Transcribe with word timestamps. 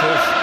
Wolves. 0.00 0.37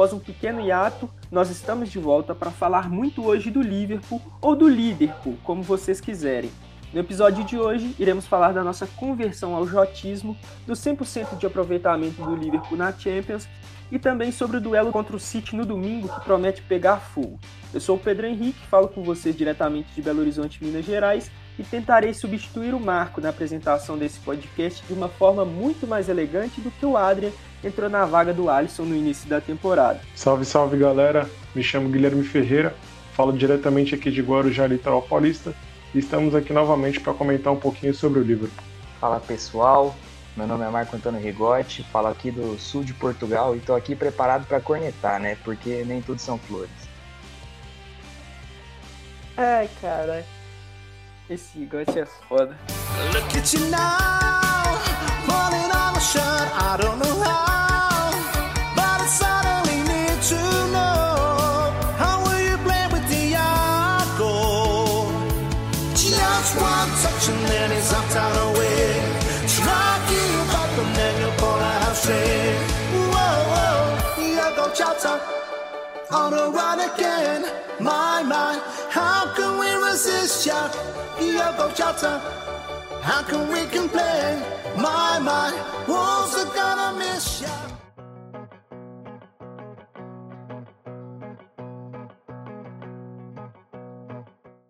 Após 0.00 0.14
um 0.14 0.18
pequeno 0.18 0.62
hiato, 0.62 1.10
nós 1.30 1.50
estamos 1.50 1.90
de 1.90 1.98
volta 1.98 2.34
para 2.34 2.50
falar 2.50 2.88
muito 2.88 3.22
hoje 3.22 3.50
do 3.50 3.60
Liverpool 3.60 4.18
ou 4.40 4.56
do 4.56 4.66
Liverpool, 4.66 5.36
como 5.44 5.62
vocês 5.62 6.00
quiserem. 6.00 6.50
No 6.90 7.00
episódio 7.00 7.44
de 7.44 7.58
hoje, 7.58 7.94
iremos 7.98 8.26
falar 8.26 8.54
da 8.54 8.64
nossa 8.64 8.86
conversão 8.86 9.54
ao 9.54 9.66
jotismo, 9.66 10.34
do 10.66 10.72
100% 10.72 11.36
de 11.36 11.44
aproveitamento 11.44 12.24
do 12.24 12.34
Liverpool 12.34 12.78
na 12.78 12.90
Champions 12.94 13.46
e 13.90 13.98
também 13.98 14.30
sobre 14.30 14.56
o 14.56 14.60
duelo 14.60 14.92
contra 14.92 15.16
o 15.16 15.20
City 15.20 15.56
no 15.56 15.66
domingo 15.66 16.08
que 16.08 16.20
promete 16.20 16.62
pegar 16.62 16.96
fogo. 16.96 17.38
Eu 17.72 17.80
sou 17.80 17.96
o 17.96 17.98
Pedro 17.98 18.26
Henrique, 18.26 18.66
falo 18.68 18.88
com 18.88 19.02
vocês 19.02 19.36
diretamente 19.36 19.92
de 19.94 20.02
Belo 20.02 20.20
Horizonte, 20.20 20.62
Minas 20.64 20.84
Gerais 20.84 21.30
e 21.58 21.62
tentarei 21.62 22.14
substituir 22.14 22.74
o 22.74 22.80
Marco 22.80 23.20
na 23.20 23.28
apresentação 23.28 23.98
desse 23.98 24.18
podcast 24.20 24.84
de 24.86 24.92
uma 24.92 25.08
forma 25.08 25.44
muito 25.44 25.86
mais 25.86 26.08
elegante 26.08 26.60
do 26.60 26.70
que 26.70 26.86
o 26.86 26.96
Adrian 26.96 27.30
entrou 27.62 27.90
na 27.90 28.04
vaga 28.06 28.32
do 28.32 28.48
Alisson 28.48 28.84
no 28.84 28.96
início 28.96 29.28
da 29.28 29.40
temporada. 29.40 30.00
Salve, 30.14 30.44
salve 30.44 30.78
galera! 30.78 31.28
Me 31.54 31.62
chamo 31.62 31.88
Guilherme 31.88 32.24
Ferreira, 32.24 32.74
falo 33.12 33.32
diretamente 33.32 33.94
aqui 33.94 34.10
de 34.10 34.22
Guarujá, 34.22 34.66
litoral 34.66 35.02
paulista, 35.02 35.54
e 35.94 35.98
estamos 35.98 36.34
aqui 36.34 36.52
novamente 36.52 37.00
para 37.00 37.12
comentar 37.12 37.52
um 37.52 37.58
pouquinho 37.58 37.92
sobre 37.92 38.20
o 38.20 38.22
livro. 38.22 38.50
Fala 39.00 39.20
pessoal, 39.20 39.94
meu 40.40 40.46
nome 40.46 40.64
é 40.64 40.70
Marco 40.70 40.96
Antônio 40.96 41.20
Rigotti, 41.20 41.84
falo 41.92 42.06
aqui 42.06 42.30
do 42.30 42.58
sul 42.58 42.82
de 42.82 42.94
Portugal 42.94 43.54
e 43.54 43.58
estou 43.58 43.76
aqui 43.76 43.94
preparado 43.94 44.46
para 44.46 44.58
cornetar, 44.58 45.20
né? 45.20 45.36
Porque 45.44 45.84
nem 45.84 46.00
tudo 46.00 46.18
são 46.18 46.38
flores. 46.38 46.70
Ai, 49.36 49.68
cara, 49.82 50.24
esse 51.28 51.58
Rigotti 51.58 51.98
é 51.98 52.06
foda. 52.06 52.56
Look 53.12 53.36
at 53.36 53.52
you 53.52 53.66
now, 53.66 53.78
pulling 55.26 55.70
on 55.72 55.92
my 55.92 56.00
shirt, 56.00 56.50
I 56.54 56.78
don't 56.80 56.98
know 56.98 57.22
how. 57.22 57.59
On 76.12 76.34
a 76.34 76.92
again. 76.92 77.42
My, 77.80 78.22
how 78.90 79.32
can 79.34 79.58
we 79.58 79.70
resist 79.86 80.46
ya? 80.46 80.68
How 83.02 83.22
can 83.22 83.48
we 83.48 83.66
complain? 83.66 84.42
My, 84.76 85.18
my, 85.20 85.52
wolves 85.86 86.34
are 86.36 86.52
gonna 86.54 86.98
miss 86.98 87.42
ya. 87.42 87.70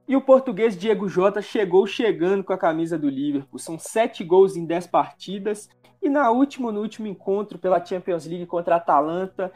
E 0.06 0.16
o 0.16 0.20
português 0.20 0.76
Diego 0.76 1.08
Jota 1.08 1.40
chegou 1.40 1.86
chegando 1.86 2.42
com 2.42 2.52
a 2.52 2.58
camisa 2.58 2.98
do 2.98 3.08
Liverpool. 3.08 3.60
São 3.60 3.78
sete 3.78 4.24
gols 4.24 4.56
em 4.56 4.66
dez 4.66 4.84
partidas. 4.84 5.68
E 6.02 6.08
na 6.08 6.30
última, 6.30 6.72
no 6.72 6.80
último 6.80 7.06
encontro 7.06 7.58
pela 7.58 7.84
Champions 7.84 8.26
League 8.26 8.46
contra 8.46 8.74
a 8.74 8.78
Atalanta, 8.78 9.52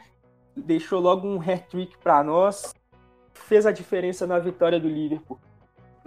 deixou 0.55 0.99
logo 0.99 1.27
um 1.27 1.39
hat-trick 1.39 1.97
para 1.97 2.23
nós, 2.23 2.73
fez 3.33 3.65
a 3.65 3.71
diferença 3.71 4.25
na 4.25 4.39
vitória 4.39 4.79
do 4.79 4.87
Liverpool. 4.87 5.39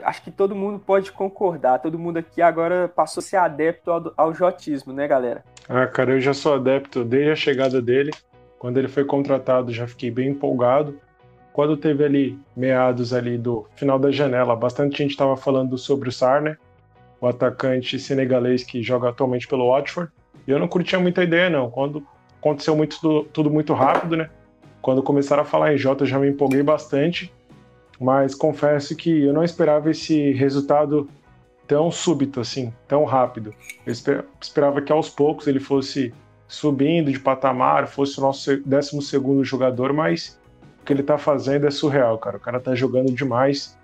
Acho 0.02 0.22
que 0.22 0.30
todo 0.30 0.54
mundo 0.54 0.78
pode 0.78 1.10
concordar, 1.10 1.80
todo 1.80 1.98
mundo 1.98 2.18
aqui 2.18 2.40
agora 2.40 2.88
passou 2.88 3.20
a 3.20 3.24
ser 3.24 3.36
adepto 3.36 3.90
ao, 3.90 4.12
ao 4.16 4.34
jotismo, 4.34 4.92
né, 4.92 5.08
galera? 5.08 5.44
Ah, 5.68 5.86
cara, 5.86 6.12
eu 6.12 6.20
já 6.20 6.32
sou 6.32 6.54
adepto 6.54 7.04
desde 7.04 7.30
a 7.30 7.36
chegada 7.36 7.82
dele. 7.82 8.12
Quando 8.58 8.78
ele 8.78 8.88
foi 8.88 9.04
contratado, 9.04 9.72
já 9.72 9.86
fiquei 9.86 10.10
bem 10.10 10.30
empolgado. 10.30 10.98
Quando 11.52 11.76
teve 11.76 12.04
ali 12.04 12.38
meados 12.56 13.12
ali 13.12 13.36
do 13.36 13.66
final 13.74 13.98
da 13.98 14.10
janela, 14.10 14.54
bastante 14.54 14.98
gente 14.98 15.10
estava 15.10 15.36
falando 15.36 15.76
sobre 15.76 16.08
o 16.08 16.12
Sarner, 16.12 16.58
o 17.20 17.26
atacante 17.26 17.98
senegalês 17.98 18.62
que 18.62 18.82
joga 18.82 19.08
atualmente 19.08 19.48
pelo 19.48 19.68
Watford. 19.68 20.10
E 20.46 20.50
eu 20.50 20.58
não 20.58 20.68
curtia 20.68 21.00
muita 21.00 21.24
ideia, 21.24 21.50
não. 21.50 21.70
Quando 21.70 22.06
aconteceu 22.38 22.76
muito, 22.76 23.24
tudo 23.32 23.50
muito 23.50 23.74
rápido, 23.74 24.16
né? 24.16 24.30
Quando 24.80 25.02
começaram 25.02 25.42
a 25.42 25.46
falar 25.46 25.74
em 25.74 25.78
Jota, 25.78 26.04
eu 26.04 26.08
já 26.08 26.18
me 26.18 26.28
empolguei 26.28 26.62
bastante, 26.62 27.32
mas 28.00 28.34
confesso 28.34 28.94
que 28.96 29.24
eu 29.24 29.32
não 29.32 29.42
esperava 29.42 29.90
esse 29.90 30.32
resultado 30.32 31.08
tão 31.66 31.90
súbito 31.90 32.40
assim, 32.40 32.72
tão 32.86 33.04
rápido. 33.04 33.54
Eu 33.84 33.92
esperava 34.40 34.80
que 34.80 34.90
aos 34.90 35.10
poucos 35.10 35.46
ele 35.46 35.60
fosse 35.60 36.14
subindo 36.48 37.12
de 37.12 37.20
patamar, 37.20 37.86
fosse 37.86 38.18
o 38.18 38.22
nosso 38.22 38.56
12 38.64 39.02
segundo 39.02 39.44
jogador, 39.44 39.92
mas 39.92 40.40
o 40.80 40.84
que 40.84 40.92
ele 40.92 41.02
tá 41.02 41.18
fazendo 41.18 41.66
é 41.66 41.70
surreal, 41.70 42.16
cara. 42.18 42.38
O 42.38 42.40
cara 42.40 42.58
tá 42.58 42.74
jogando 42.74 43.12
demais. 43.12 43.76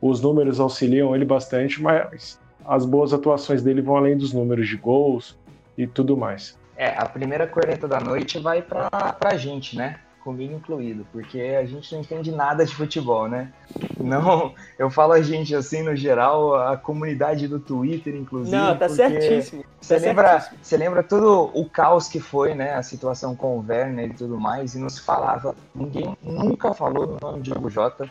Os 0.00 0.20
números 0.20 0.58
auxiliam 0.58 1.14
ele 1.14 1.24
bastante, 1.24 1.80
mas 1.80 2.40
as 2.66 2.84
boas 2.84 3.12
atuações 3.12 3.62
dele 3.62 3.80
vão 3.80 3.96
além 3.96 4.16
dos 4.16 4.32
números 4.32 4.68
de 4.68 4.76
gols 4.76 5.38
e 5.76 5.86
tudo 5.86 6.16
mais. 6.16 6.58
É, 6.76 6.88
a 6.96 7.06
primeira 7.06 7.46
corneta 7.46 7.88
da 7.88 8.00
noite 8.00 8.38
vai 8.38 8.62
pra, 8.62 8.90
pra 8.90 9.36
gente, 9.36 9.76
né? 9.76 9.98
Comigo 10.28 10.54
incluído, 10.54 11.06
porque 11.10 11.40
a 11.40 11.64
gente 11.64 11.90
não 11.94 12.02
entende 12.02 12.30
nada 12.30 12.66
de 12.66 12.74
futebol, 12.74 13.26
né? 13.26 13.50
Não, 13.98 14.52
eu 14.78 14.90
falo 14.90 15.14
a 15.14 15.22
gente 15.22 15.54
assim 15.54 15.82
no 15.82 15.96
geral, 15.96 16.54
a 16.54 16.76
comunidade 16.76 17.48
do 17.48 17.58
Twitter, 17.58 18.14
inclusive. 18.14 18.54
Não, 18.54 18.76
tá 18.76 18.90
certíssimo. 18.90 19.64
Você 19.80 19.98
tá 19.98 20.06
lembra, 20.06 20.28
certíssimo. 20.28 20.58
você 20.62 20.76
lembra 20.76 21.02
todo 21.02 21.50
o 21.54 21.64
caos 21.64 22.08
que 22.08 22.20
foi, 22.20 22.54
né? 22.54 22.74
A 22.74 22.82
situação 22.82 23.34
com 23.34 23.56
o 23.56 23.64
Werner 23.66 24.10
e 24.10 24.14
tudo 24.14 24.38
mais, 24.38 24.74
e 24.74 24.78
não 24.78 24.90
se 24.90 25.00
falava. 25.00 25.54
Ninguém 25.74 26.14
nunca 26.22 26.74
falou 26.74 27.06
do 27.06 27.18
nome 27.18 27.40
de 27.40 27.50
Diego 27.50 27.70
Jota. 27.70 28.06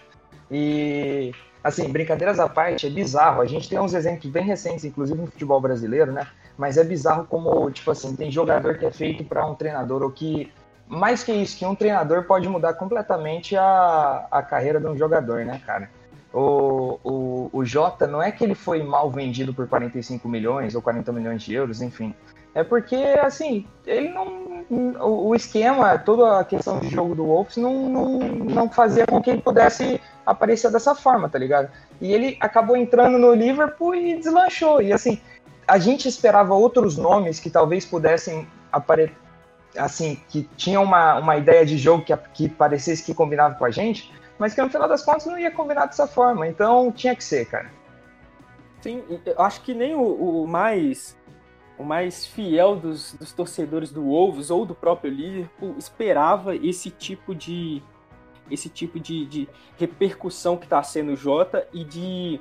E 0.50 1.32
assim, 1.64 1.88
brincadeiras 1.92 2.40
à 2.40 2.50
parte, 2.50 2.88
é 2.88 2.90
bizarro. 2.90 3.42
A 3.42 3.46
gente 3.46 3.70
tem 3.70 3.80
uns 3.80 3.94
exemplos 3.94 4.32
bem 4.32 4.44
recentes, 4.44 4.86
inclusive 4.86 5.22
no 5.22 5.28
futebol 5.28 5.62
brasileiro, 5.62 6.12
né? 6.12 6.26
Mas 6.58 6.78
é 6.78 6.84
bizarro 6.84 7.26
como, 7.26 7.70
tipo 7.70 7.92
assim, 7.92 8.16
tem 8.16 8.32
jogador 8.32 8.80
que 8.80 8.86
é 8.88 8.92
feito 8.92 9.24
para 9.24 9.46
um 9.46 9.54
treinador 9.54 10.02
ou 10.02 10.10
que 10.10 10.52
mais 10.88 11.24
que 11.24 11.32
isso, 11.32 11.58
que 11.58 11.66
um 11.66 11.76
treinador 11.76 12.24
pode 12.24 12.48
mudar 12.48 12.74
completamente 12.74 13.56
a, 13.56 14.26
a 14.32 14.42
carreira 14.42 14.80
de 14.80 14.88
um 14.88 14.98
jogador, 14.98 15.46
né, 15.46 15.62
cara? 15.66 15.90
O, 16.34 17.00
o, 17.04 17.50
o 17.52 17.66
Jota 17.66 18.06
não 18.06 18.22
é 18.22 18.32
que 18.32 18.44
ele 18.44 18.56
foi 18.56 18.84
mal 18.84 19.10
vendido 19.10 19.54
por 19.54 19.68
45 19.68 20.28
milhões 20.28 20.76
ou 20.76 20.82
40 20.82 21.12
milhões 21.12 21.42
de 21.42 21.54
euros, 21.54 21.82
enfim. 21.82 22.14
É 22.54 22.64
porque, 22.64 22.96
assim, 22.96 23.66
ele 23.86 24.10
não. 24.10 24.48
O, 25.00 25.34
esquema, 25.36 25.98
toda 25.98 26.40
a 26.40 26.44
questão 26.44 26.80
de 26.80 26.90
jogo 26.90 27.16
do 27.16 27.26
Wolves 27.26 27.56
não, 27.56 27.88
não, 27.88 28.20
não 28.20 28.70
fazia 28.70 29.06
com 29.06 29.22
que 29.22 29.30
ele 29.30 29.42
pudesse 29.42 30.02
aparecer 30.26 30.72
dessa 30.72 30.94
forma, 30.94 31.30
tá 31.30 31.40
ligado? 31.40 31.70
E 32.02 32.12
ele 32.12 32.36
acabou 32.42 32.76
entrando 32.76 33.18
no 33.18 33.34
Liverpool 33.34 33.96
e 33.96 34.18
deslanchou. 34.18 34.82
E, 34.82 34.92
assim, 34.92 35.22
a 35.68 35.78
gente 35.78 36.08
esperava 36.08 36.54
outros 36.54 36.98
nomes 36.98 37.40
que 37.40 37.50
talvez 37.50 37.86
pudessem 37.86 38.48
aparecer 38.72 39.16
assim, 39.78 40.22
que 40.30 40.44
tinha 40.56 40.80
uma, 40.80 41.16
uma 41.20 41.38
ideia 41.38 41.66
de 41.66 41.78
jogo 41.78 42.04
que, 42.04 42.16
que 42.34 42.50
parecesse 42.50 43.04
que 43.04 43.14
combinava 43.14 43.56
com 43.56 43.66
a 43.66 43.72
gente, 43.72 44.12
mas 44.38 44.54
que 44.54 44.62
no 44.62 44.70
final 44.70 44.88
das 44.88 45.04
contas 45.04 45.26
não 45.26 45.38
ia 45.38 45.52
combinar 45.52 45.86
dessa 45.86 46.08
forma. 46.08 46.48
Então 46.48 46.92
tinha 46.92 47.16
que 47.16 47.24
ser, 47.24 47.46
cara. 47.46 47.72
Sim, 48.82 49.04
eu 49.26 49.42
acho 49.42 49.62
que 49.62 49.74
nem 49.74 49.96
o, 49.96 50.44
o 50.44 50.48
mais 50.48 51.18
o 51.78 51.84
mais 51.84 52.26
fiel 52.26 52.76
dos, 52.76 53.14
dos, 53.14 53.32
torcedores 53.32 53.92
do 53.92 54.04
Wolves 54.04 54.50
ou 54.50 54.66
do 54.66 54.74
próprio 54.74 55.12
Liverpool 55.12 55.76
esperava 55.78 56.56
esse 56.56 56.90
tipo 56.90 57.36
de 57.36 57.84
esse 58.50 58.70
tipo 58.70 59.00
de, 59.00 59.26
de 59.26 59.50
repercussão 59.78 60.58
que 60.58 60.64
está 60.64 60.82
sendo 60.82 61.12
o 61.12 61.16
Jota 61.16 61.68
e 61.74 61.84
de 61.84 62.40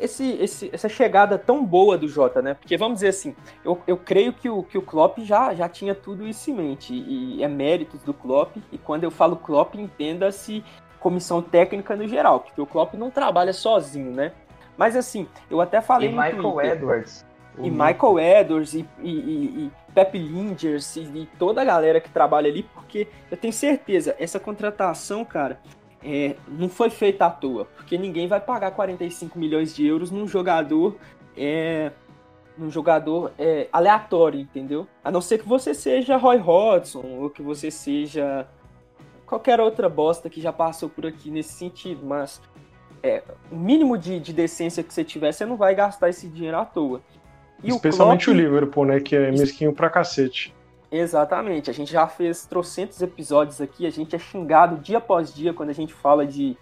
esse, 0.00 0.32
esse, 0.40 0.70
essa 0.72 0.88
chegada 0.88 1.38
tão 1.38 1.64
boa 1.64 1.96
do 1.98 2.08
Jota, 2.08 2.40
né? 2.40 2.54
Porque 2.54 2.76
vamos 2.76 2.96
dizer 2.96 3.08
assim, 3.08 3.36
eu, 3.64 3.80
eu 3.86 3.96
creio 3.96 4.32
que 4.32 4.48
o, 4.48 4.62
que 4.62 4.78
o 4.78 4.82
Klopp 4.82 5.18
já, 5.18 5.54
já 5.54 5.68
tinha 5.68 5.94
tudo 5.94 6.26
isso 6.26 6.50
em 6.50 6.54
mente, 6.54 6.94
e 6.94 7.42
é 7.42 7.48
méritos 7.48 8.02
do 8.02 8.14
Klopp, 8.14 8.56
e 8.72 8.78
quando 8.78 9.04
eu 9.04 9.10
falo 9.10 9.36
Klopp, 9.36 9.74
entenda-se 9.74 10.64
comissão 10.98 11.40
técnica 11.40 11.96
no 11.96 12.06
geral, 12.06 12.40
porque 12.40 12.60
o 12.60 12.66
Klopp 12.66 12.94
não 12.94 13.10
trabalha 13.10 13.52
sozinho, 13.52 14.12
né? 14.12 14.32
Mas 14.76 14.96
assim, 14.96 15.26
eu 15.50 15.60
até 15.60 15.80
falei 15.80 16.08
e 16.08 16.12
Michael 16.12 16.42
Twitter, 16.42 16.72
Edwards. 16.72 17.26
E 17.58 17.70
Michael 17.70 18.18
Edwards, 18.18 18.74
e, 18.74 18.88
e, 19.02 19.10
e, 19.10 19.70
Pep 19.92 20.16
Lingers 20.16 20.96
e, 20.96 21.00
e, 21.00 21.28
toda 21.38 21.60
a 21.60 21.64
galera 21.64 22.00
que 22.00 22.08
trabalha 22.08 22.48
ali, 22.48 22.62
porque 22.62 23.08
eu 23.30 23.36
tenho 23.36 23.52
certeza, 23.52 24.14
essa 24.18 24.38
contratação, 24.38 25.24
cara, 25.24 25.60
é, 26.02 26.36
não 26.48 26.68
foi 26.68 26.90
feita 26.90 27.26
à 27.26 27.30
toa, 27.30 27.66
porque 27.76 27.98
ninguém 27.98 28.26
vai 28.26 28.40
pagar 28.40 28.70
45 28.70 29.38
milhões 29.38 29.74
de 29.74 29.86
euros 29.86 30.10
num 30.10 30.26
jogador 30.26 30.96
é, 31.36 31.92
num 32.56 32.70
jogador 32.70 33.32
é, 33.38 33.68
aleatório, 33.72 34.40
entendeu? 34.40 34.86
A 35.02 35.10
não 35.10 35.20
ser 35.20 35.38
que 35.38 35.48
você 35.48 35.72
seja 35.72 36.16
Roy 36.16 36.36
Hodgson 36.36 37.02
ou 37.02 37.30
que 37.30 37.42
você 37.42 37.70
seja 37.70 38.46
qualquer 39.26 39.60
outra 39.60 39.88
bosta 39.88 40.28
que 40.28 40.40
já 40.40 40.52
passou 40.52 40.88
por 40.88 41.06
aqui 41.06 41.30
nesse 41.30 41.54
sentido, 41.54 42.04
mas 42.04 42.40
é, 43.02 43.22
o 43.50 43.56
mínimo 43.56 43.96
de, 43.96 44.20
de 44.20 44.32
decência 44.32 44.82
que 44.82 44.92
você 44.92 45.04
tiver, 45.04 45.32
você 45.32 45.46
não 45.46 45.56
vai 45.56 45.74
gastar 45.74 46.08
esse 46.08 46.28
dinheiro 46.28 46.58
à 46.58 46.64
toa. 46.64 47.00
E 47.62 47.68
Especialmente 47.68 48.28
o, 48.28 48.32
Klopp, 48.32 48.36
o 48.36 48.40
Liverpool, 48.40 48.84
né? 48.86 49.00
Que 49.00 49.16
é 49.16 49.30
mesquinho 49.30 49.72
pra 49.72 49.88
cacete. 49.88 50.54
Exatamente. 50.90 51.70
A 51.70 51.72
gente 51.72 51.92
já 51.92 52.06
fez 52.06 52.44
trocentos 52.46 53.00
episódios 53.00 53.60
aqui, 53.60 53.86
a 53.86 53.90
gente 53.90 54.16
é 54.16 54.18
xingado 54.18 54.76
dia 54.76 54.98
após 54.98 55.32
dia 55.32 55.54
quando 55.54 55.70
a 55.70 55.74
gente 55.74 55.94
fala 55.94 56.26
de, 56.26 56.56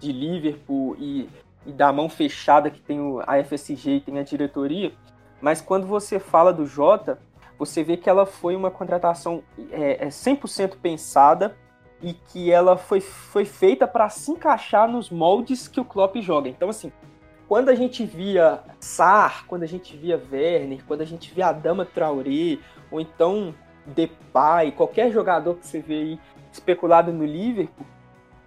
de 0.00 0.10
Liverpool 0.10 0.96
e, 0.98 1.28
e 1.64 1.72
da 1.72 1.92
mão 1.92 2.08
fechada 2.08 2.70
que 2.70 2.80
tem 2.80 2.98
a 3.26 3.42
FSG 3.44 3.96
e 3.96 4.00
tem 4.00 4.18
a 4.18 4.22
diretoria. 4.22 4.92
Mas 5.40 5.60
quando 5.60 5.86
você 5.86 6.18
fala 6.18 6.52
do 6.52 6.66
Jota, 6.66 7.20
você 7.56 7.84
vê 7.84 7.96
que 7.96 8.10
ela 8.10 8.26
foi 8.26 8.56
uma 8.56 8.70
contratação 8.70 9.42
é, 9.70 10.06
é 10.06 10.08
100% 10.08 10.76
pensada 10.82 11.56
e 12.02 12.12
que 12.12 12.50
ela 12.50 12.76
foi, 12.76 13.00
foi 13.00 13.44
feita 13.44 13.86
para 13.86 14.08
se 14.08 14.30
encaixar 14.30 14.88
nos 14.88 15.10
moldes 15.10 15.68
que 15.68 15.80
o 15.80 15.84
Klopp 15.84 16.16
joga. 16.16 16.48
Então, 16.48 16.68
assim, 16.68 16.92
quando 17.48 17.68
a 17.68 17.74
gente 17.74 18.04
via 18.04 18.60
Sar, 18.78 19.46
quando 19.46 19.62
a 19.62 19.66
gente 19.66 19.96
via 19.96 20.20
Werner, 20.30 20.84
quando 20.86 21.00
a 21.00 21.04
gente 21.04 21.32
via 21.32 21.48
Adama 21.48 21.84
Traoré, 21.84 22.58
ou 22.90 23.00
então 23.00 23.54
Depay, 23.94 24.72
qualquer 24.72 25.10
jogador 25.10 25.54
que 25.56 25.66
você 25.66 25.80
vê 25.80 25.94
aí 25.94 26.20
especulado 26.52 27.12
no 27.12 27.24
Liverpool, 27.24 27.86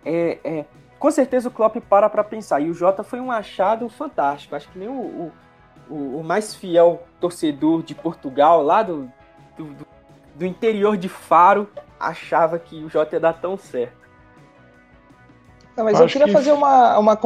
é, 0.05 0.39
é, 0.43 0.65
com 0.99 1.11
certeza 1.11 1.49
o 1.49 1.51
Klopp 1.51 1.77
para 1.89 2.09
para 2.09 2.23
pensar. 2.23 2.59
E 2.59 2.69
o 2.69 2.73
Jota 2.73 3.03
foi 3.03 3.19
um 3.19 3.31
achado 3.31 3.87
fantástico. 3.89 4.55
Acho 4.55 4.69
que 4.69 4.79
nem 4.79 4.87
o, 4.87 5.31
o, 5.89 6.19
o 6.19 6.23
mais 6.23 6.55
fiel 6.55 7.03
torcedor 7.19 7.83
de 7.83 7.95
Portugal, 7.95 8.61
lá 8.61 8.83
do, 8.83 9.11
do, 9.57 9.75
do 10.35 10.45
interior 10.45 10.97
de 10.97 11.09
Faro, 11.09 11.69
achava 11.99 12.57
que 12.57 12.83
o 12.83 12.89
Jota 12.89 13.15
ia 13.15 13.19
dar 13.19 13.33
tão 13.33 13.57
certo. 13.57 14.01
Não, 15.75 15.85
mas 15.85 15.95
Acho 15.95 16.03
eu 16.03 16.07
queria 16.07 16.27
que... 16.27 16.33
fazer 16.33 16.51
uma, 16.51 16.97
uma, 16.99 17.17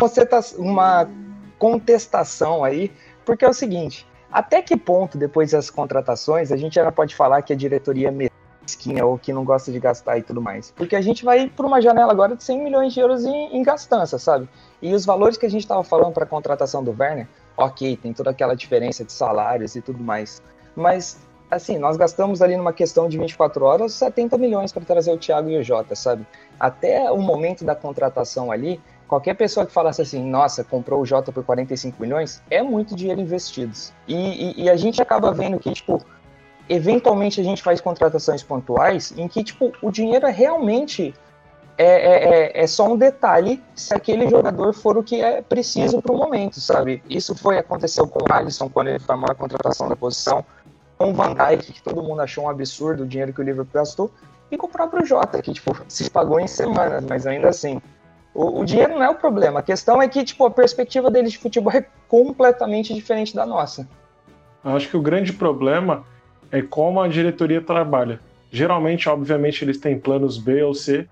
uma 0.57 1.09
contestação 1.57 2.63
aí, 2.63 2.91
porque 3.25 3.43
é 3.43 3.49
o 3.49 3.53
seguinte: 3.53 4.07
até 4.35 4.61
que 4.61 4.75
ponto, 4.75 5.17
depois 5.17 5.51
das 5.51 5.69
contratações, 5.69 6.51
a 6.51 6.57
gente 6.57 6.75
já 6.75 6.91
pode 6.91 7.15
falar 7.15 7.41
que 7.41 7.53
a 7.53 7.55
diretoria 7.55 8.09
é 8.09 8.11
mesquinha 8.11 9.05
ou 9.05 9.17
que 9.17 9.31
não 9.31 9.45
gosta 9.45 9.71
de 9.71 9.79
gastar 9.79 10.17
e 10.17 10.23
tudo 10.23 10.41
mais? 10.41 10.71
Porque 10.71 10.93
a 10.93 10.99
gente 10.99 11.23
vai 11.23 11.47
para 11.47 11.65
uma 11.65 11.81
janela 11.81 12.11
agora 12.11 12.35
de 12.35 12.43
100 12.43 12.61
milhões 12.61 12.93
de 12.93 12.99
euros 12.99 13.23
em, 13.23 13.55
em 13.55 13.63
gastança, 13.63 14.19
sabe? 14.19 14.49
E 14.81 14.93
os 14.93 15.05
valores 15.05 15.37
que 15.37 15.45
a 15.45 15.49
gente 15.49 15.61
estava 15.61 15.85
falando 15.85 16.11
para 16.11 16.25
a 16.25 16.27
contratação 16.27 16.83
do 16.83 16.93
Werner, 16.99 17.29
ok, 17.55 17.95
tem 17.95 18.11
toda 18.11 18.31
aquela 18.31 18.57
diferença 18.57 19.05
de 19.05 19.13
salários 19.13 19.73
e 19.77 19.81
tudo 19.81 20.03
mais. 20.03 20.41
Mas, 20.75 21.17
assim, 21.49 21.77
nós 21.77 21.95
gastamos 21.95 22.41
ali 22.41 22.57
numa 22.57 22.73
questão 22.73 23.07
de 23.07 23.17
24 23.17 23.63
horas 23.63 23.93
70 23.93 24.37
milhões 24.37 24.73
para 24.73 24.83
trazer 24.83 25.13
o 25.13 25.17
Thiago 25.17 25.49
e 25.49 25.57
o 25.59 25.63
Jota, 25.63 25.95
sabe? 25.95 26.27
Até 26.59 27.09
o 27.09 27.21
momento 27.21 27.63
da 27.63 27.73
contratação 27.73 28.51
ali, 28.51 28.81
qualquer 29.07 29.35
pessoa 29.35 29.65
que 29.65 29.71
falasse 29.71 30.01
assim, 30.01 30.23
nossa, 30.23 30.63
comprou 30.63 31.01
o 31.01 31.05
Jota 31.05 31.31
por 31.31 31.43
45 31.43 32.01
milhões, 32.01 32.41
é 32.49 32.61
muito 32.61 32.95
dinheiro 32.95 33.21
investido. 33.21 33.73
E, 34.07 34.15
e, 34.15 34.63
e, 34.63 34.69
a 34.69 34.75
gente 34.75 35.01
acaba 35.01 35.31
vendo 35.31 35.59
que, 35.59 35.71
tipo, 35.71 36.03
eventualmente 36.67 37.39
a 37.39 37.43
gente 37.43 37.61
faz 37.61 37.79
contratações 37.79 38.41
pontuais 38.43 39.13
em 39.17 39.27
que, 39.27 39.43
tipo, 39.43 39.71
o 39.81 39.91
dinheiro 39.91 40.25
é 40.25 40.31
realmente 40.31 41.13
é, 41.77 41.85
é, 41.85 42.23
é, 42.23 42.63
é 42.63 42.67
só 42.67 42.87
um 42.91 42.97
detalhe 42.97 43.61
se 43.75 43.93
aquele 43.93 44.29
jogador 44.29 44.73
for 44.73 44.97
o 44.97 45.03
que 45.03 45.21
é 45.21 45.41
preciso 45.41 46.01
para 46.01 46.13
o 46.13 46.17
momento, 46.17 46.59
sabe? 46.59 47.03
Isso 47.09 47.35
foi 47.35 47.57
aconteceu 47.57 48.07
com 48.07 48.19
o 48.23 48.33
Alisson 48.33 48.69
quando 48.69 48.87
ele 48.87 48.99
foi 48.99 49.13
a 49.13 49.17
maior 49.17 49.35
contratação 49.35 49.89
da 49.89 49.95
posição, 49.95 50.45
com 50.97 51.11
o 51.11 51.13
Van 51.13 51.33
Dijk, 51.33 51.73
que 51.73 51.83
todo 51.83 52.01
mundo 52.01 52.21
achou 52.21 52.45
um 52.45 52.49
absurdo 52.49 53.03
o 53.03 53.07
dinheiro 53.07 53.33
que 53.33 53.41
o 53.41 53.43
Liverpool 53.43 53.73
gastou, 53.73 54.09
e 54.49 54.57
com 54.57 54.67
o 54.67 54.69
próprio 54.69 55.05
Jota, 55.05 55.41
que 55.41 55.53
tipo, 55.53 55.75
se 55.89 56.09
pagou 56.09 56.39
em 56.39 56.47
semanas, 56.47 57.03
mas 57.03 57.27
ainda 57.27 57.49
assim. 57.49 57.81
O, 58.35 58.59
o, 58.59 58.65
dinheiro 58.65 58.95
não 58.95 59.03
é 59.03 59.09
o 59.09 59.15
problema. 59.15 59.61
A 59.61 59.63
questão 59.63 60.01
é 60.01 60.09
que 60.09 60.21
tipo, 60.25 60.45
a 60.45 60.51
perspectiva 60.51 61.09
deles 61.09 61.31
de 61.31 61.37
futebol 61.37 61.71
é 61.71 61.85
completamente 62.09 62.93
diferente 62.93 63.33
da 63.33 63.45
nossa. 63.45 63.87
Eu 64.63 64.71
acho 64.71 64.89
que 64.89 64.97
o 64.97 65.01
grande 65.01 65.31
problema 65.31 66.05
é 66.51 66.61
como 66.61 66.99
a 66.99 67.07
diretoria 67.07 67.61
trabalha. 67.61 68.19
Geralmente, 68.51 69.07
obviamente, 69.07 69.63
eles 69.63 69.77
têm 69.77 69.97
planos 69.97 70.37
B 70.37 70.61
ou 70.63 70.73
C, 70.73 71.07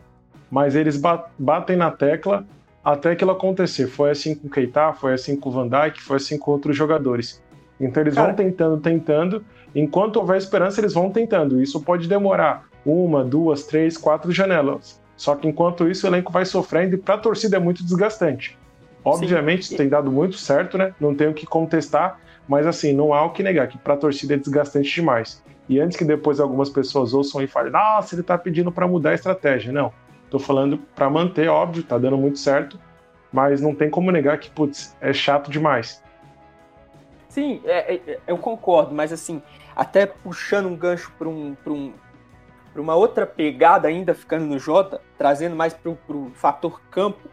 mas 0.51 0.75
eles 0.75 1.01
batem 1.39 1.77
na 1.77 1.89
tecla 1.89 2.45
até 2.83 3.11
aquilo 3.11 3.31
acontecer. 3.31 3.87
Foi 3.87 4.11
assim 4.11 4.35
com 4.35 4.47
o 4.47 4.49
Keita, 4.49 4.91
foi 4.91 5.13
assim 5.13 5.37
com 5.37 5.47
o 5.47 5.51
Van 5.51 5.69
Dijk, 5.69 6.01
foi 6.01 6.17
assim 6.17 6.37
com 6.37 6.51
outros 6.51 6.75
jogadores. 6.75 7.41
Então 7.79 8.03
eles 8.03 8.15
Cara, 8.15 8.27
vão 8.27 8.35
tentando, 8.35 8.81
tentando. 8.81 9.45
Enquanto 9.73 10.17
houver 10.17 10.37
esperança, 10.37 10.81
eles 10.81 10.93
vão 10.93 11.09
tentando. 11.09 11.61
Isso 11.61 11.81
pode 11.81 12.07
demorar 12.07 12.65
uma, 12.85 13.23
duas, 13.23 13.63
três, 13.63 13.97
quatro 13.97 14.31
janelas. 14.31 15.01
Só 15.23 15.35
que 15.35 15.47
enquanto 15.47 15.87
isso, 15.87 16.05
o 16.05 16.09
elenco 16.09 16.33
vai 16.33 16.43
sofrendo 16.43 16.95
e 16.95 16.97
para 16.97 17.15
a 17.15 17.17
torcida 17.17 17.55
é 17.55 17.59
muito 17.59 17.81
desgastante. 17.81 18.59
Obviamente, 19.05 19.61
isso 19.61 19.77
tem 19.77 19.87
dado 19.87 20.11
muito 20.11 20.35
certo, 20.35 20.77
né? 20.77 20.93
Não 20.99 21.15
tenho 21.15 21.33
que 21.33 21.45
contestar, 21.45 22.19
mas 22.45 22.67
assim, 22.67 22.91
não 22.91 23.13
há 23.13 23.23
o 23.23 23.29
que 23.29 23.41
negar 23.41 23.69
que 23.69 23.77
para 23.77 23.93
a 23.93 23.97
torcida 23.97 24.33
é 24.33 24.37
desgastante 24.37 24.93
demais. 24.93 25.41
E 25.69 25.79
antes 25.79 25.95
que 25.95 26.03
depois 26.03 26.41
algumas 26.41 26.69
pessoas 26.69 27.13
ouçam 27.13 27.41
e 27.41 27.47
falem, 27.47 27.71
nossa, 27.71 28.15
ele 28.15 28.19
está 28.21 28.37
pedindo 28.37 28.69
para 28.69 28.85
mudar 28.85 29.11
a 29.11 29.13
estratégia. 29.13 29.71
Não. 29.71 29.93
Tô 30.29 30.39
falando 30.39 30.77
para 30.93 31.09
manter, 31.09 31.47
óbvio, 31.47 31.83
tá 31.83 31.97
dando 31.97 32.17
muito 32.17 32.37
certo, 32.37 32.77
mas 33.31 33.61
não 33.61 33.73
tem 33.73 33.89
como 33.89 34.11
negar 34.11 34.37
que, 34.39 34.49
putz, 34.49 34.93
é 34.99 35.13
chato 35.13 35.49
demais. 35.49 36.03
Sim, 37.29 37.61
é, 37.63 37.95
é, 37.95 38.19
eu 38.27 38.37
concordo, 38.37 38.93
mas 38.93 39.13
assim, 39.13 39.41
até 39.73 40.05
puxando 40.05 40.65
um 40.65 40.75
gancho 40.75 41.13
para 41.17 41.29
um, 41.29 41.55
um, 41.65 41.93
uma 42.81 42.95
outra 42.95 43.25
pegada 43.25 43.87
ainda, 43.87 44.13
ficando 44.13 44.45
no 44.45 44.57
Jota, 44.57 45.01
trazendo 45.17 45.55
mais 45.55 45.73
para 45.73 45.91
o 45.91 46.31
fator 46.33 46.81
campo, 46.89 47.29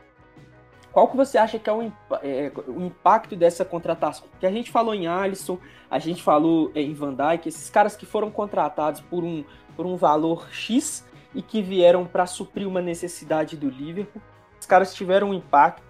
qual 0.92 1.06
que 1.06 1.16
você 1.16 1.38
acha 1.38 1.58
que 1.58 1.70
é 1.70 1.72
o, 1.72 1.92
é 2.22 2.50
o, 2.66 2.82
impacto 2.82 3.36
dessa 3.36 3.64
contratação? 3.64 4.26
Porque 4.28 4.46
a 4.46 4.50
gente 4.50 4.70
falou 4.70 4.92
em 4.92 5.06
Alisson, 5.06 5.58
a 5.88 5.98
gente 5.98 6.22
falou 6.22 6.72
é, 6.74 6.82
em 6.82 6.94
Van 6.94 7.14
Dijk, 7.14 7.48
esses 7.48 7.70
caras 7.70 7.96
que 7.96 8.04
foram 8.04 8.30
contratados 8.30 9.00
por 9.00 9.22
um, 9.22 9.44
por 9.76 9.86
um 9.86 9.96
valor 9.96 10.48
X 10.50 11.04
e 11.32 11.42
que 11.42 11.62
vieram 11.62 12.04
para 12.04 12.26
suprir 12.26 12.66
uma 12.66 12.82
necessidade 12.82 13.56
do 13.56 13.68
Liverpool. 13.68 14.20
Os 14.58 14.66
caras 14.66 14.92
tiveram 14.92 15.30
um 15.30 15.34
impacto 15.34 15.82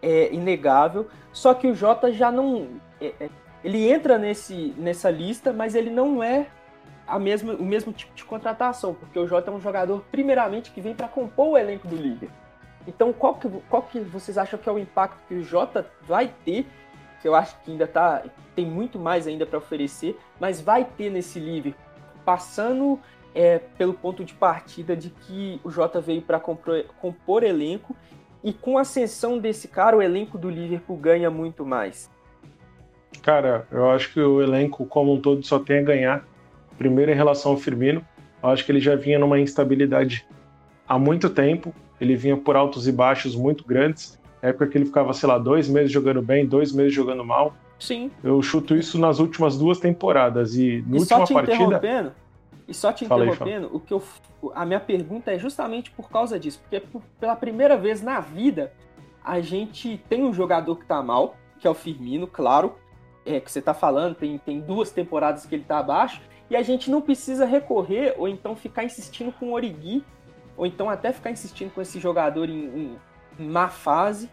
é, 0.00 0.32
inegável, 0.32 1.08
só 1.32 1.52
que 1.52 1.66
o 1.66 1.74
Jota 1.74 2.12
já 2.12 2.30
não. 2.30 2.80
É, 3.00 3.12
é, 3.18 3.28
ele 3.64 3.90
entra 3.90 4.16
nesse, 4.16 4.72
nessa 4.78 5.10
lista, 5.10 5.52
mas 5.52 5.74
ele 5.74 5.90
não 5.90 6.22
é 6.22 6.46
a 7.06 7.18
mesma, 7.18 7.54
o 7.54 7.64
mesmo 7.64 7.92
tipo 7.92 8.14
de 8.14 8.24
contratação, 8.24 8.94
porque 8.94 9.18
o 9.18 9.26
Jota 9.26 9.50
é 9.50 9.54
um 9.54 9.60
jogador, 9.60 10.04
primeiramente, 10.10 10.70
que 10.70 10.80
vem 10.80 10.94
para 10.94 11.08
compor 11.08 11.50
o 11.50 11.58
elenco 11.58 11.86
do 11.86 11.96
Liverpool. 11.96 12.36
Então, 12.86 13.12
qual 13.12 13.34
que, 13.34 13.48
qual 13.68 13.82
que 13.82 14.00
vocês 14.00 14.38
acham 14.38 14.58
que 14.58 14.68
é 14.68 14.72
o 14.72 14.78
impacto 14.78 15.18
que 15.26 15.34
o 15.34 15.42
Jota 15.42 15.86
vai 16.02 16.32
ter? 16.44 16.66
Que 17.20 17.28
eu 17.28 17.34
acho 17.34 17.56
que 17.60 17.70
ainda 17.70 17.86
tá, 17.86 18.22
tem 18.54 18.64
muito 18.64 18.98
mais 18.98 19.26
ainda 19.26 19.44
para 19.44 19.58
oferecer, 19.58 20.18
mas 20.38 20.60
vai 20.60 20.84
ter 20.84 21.10
nesse 21.10 21.40
Liverpool, 21.40 21.80
passando 22.24 23.00
é 23.34 23.58
pelo 23.58 23.92
ponto 23.92 24.24
de 24.24 24.32
partida 24.32 24.96
de 24.96 25.10
que 25.10 25.60
o 25.62 25.70
Jota 25.70 26.00
veio 26.00 26.22
para 26.22 26.40
compor, 26.40 26.84
compor 26.98 27.42
elenco 27.42 27.94
e 28.42 28.50
com 28.50 28.78
a 28.78 28.80
ascensão 28.80 29.38
desse 29.38 29.68
cara, 29.68 29.94
o 29.94 30.00
elenco 30.00 30.38
do 30.38 30.48
Liverpool 30.48 30.96
ganha 30.96 31.30
muito 31.30 31.66
mais. 31.66 32.10
Cara, 33.22 33.66
eu 33.70 33.90
acho 33.90 34.12
que 34.12 34.20
o 34.20 34.42
elenco 34.42 34.86
como 34.86 35.12
um 35.12 35.20
todo 35.20 35.44
só 35.44 35.58
tem 35.58 35.80
a 35.80 35.82
ganhar. 35.82 36.24
Primeiro 36.78 37.10
em 37.10 37.14
relação 37.14 37.52
ao 37.52 37.58
Firmino, 37.58 38.04
eu 38.42 38.48
acho 38.48 38.64
que 38.64 38.72
ele 38.72 38.80
já 38.80 38.96
vinha 38.96 39.18
numa 39.18 39.38
instabilidade 39.38 40.26
há 40.86 40.98
muito 40.98 41.30
tempo. 41.30 41.74
Ele 42.00 42.14
vinha 42.14 42.36
por 42.36 42.56
altos 42.56 42.86
e 42.86 42.92
baixos 42.92 43.34
muito 43.34 43.64
grandes. 43.64 44.18
época 44.42 44.66
que 44.66 44.78
ele 44.78 44.84
ficava, 44.84 45.12
sei 45.12 45.28
lá, 45.28 45.38
dois 45.38 45.68
meses 45.68 45.90
jogando 45.90 46.20
bem, 46.22 46.46
dois 46.46 46.72
meses 46.72 46.92
jogando 46.92 47.24
mal. 47.24 47.54
Sim. 47.78 48.10
Eu 48.22 48.40
chuto 48.42 48.74
isso 48.74 48.98
nas 48.98 49.18
últimas 49.18 49.56
duas 49.58 49.78
temporadas. 49.78 50.54
E 50.54 50.84
na 50.86 50.98
última 50.98 51.26
partida. 51.26 52.14
E 52.68 52.74
só 52.74 52.92
te 52.92 53.04
interrompendo, 53.04 53.70
o 53.72 53.78
que 53.78 53.94
eu, 53.94 54.02
a 54.52 54.66
minha 54.66 54.80
pergunta 54.80 55.30
é 55.30 55.38
justamente 55.38 55.90
por 55.92 56.10
causa 56.10 56.38
disso, 56.38 56.58
porque 56.60 56.80
por, 56.80 57.00
pela 57.20 57.36
primeira 57.36 57.76
vez 57.76 58.02
na 58.02 58.18
vida 58.18 58.72
a 59.24 59.40
gente 59.40 60.00
tem 60.08 60.24
um 60.24 60.32
jogador 60.32 60.76
que 60.76 60.84
tá 60.84 61.00
mal, 61.00 61.36
que 61.60 61.66
é 61.66 61.70
o 61.70 61.74
Firmino, 61.74 62.26
claro, 62.26 62.74
é 63.24 63.38
que 63.38 63.50
você 63.50 63.62
tá 63.62 63.72
falando, 63.72 64.16
tem, 64.16 64.38
tem 64.38 64.60
duas 64.60 64.90
temporadas 64.90 65.46
que 65.46 65.54
ele 65.54 65.64
tá 65.64 65.78
abaixo, 65.78 66.20
e 66.48 66.56
a 66.56 66.62
gente 66.62 66.90
não 66.90 67.00
precisa 67.00 67.44
recorrer 67.44 68.14
ou 68.16 68.28
então 68.28 68.54
ficar 68.54 68.84
insistindo 68.84 69.32
com 69.32 69.46
o 69.46 69.52
Origi, 69.52 70.04
ou 70.56 70.66
então 70.66 70.88
até 70.88 71.12
ficar 71.12 71.30
insistindo 71.30 71.72
com 71.72 71.80
esse 71.80 71.98
jogador 71.98 72.48
em, 72.48 72.96
em 73.38 73.46
má 73.46 73.68
fase 73.68 74.30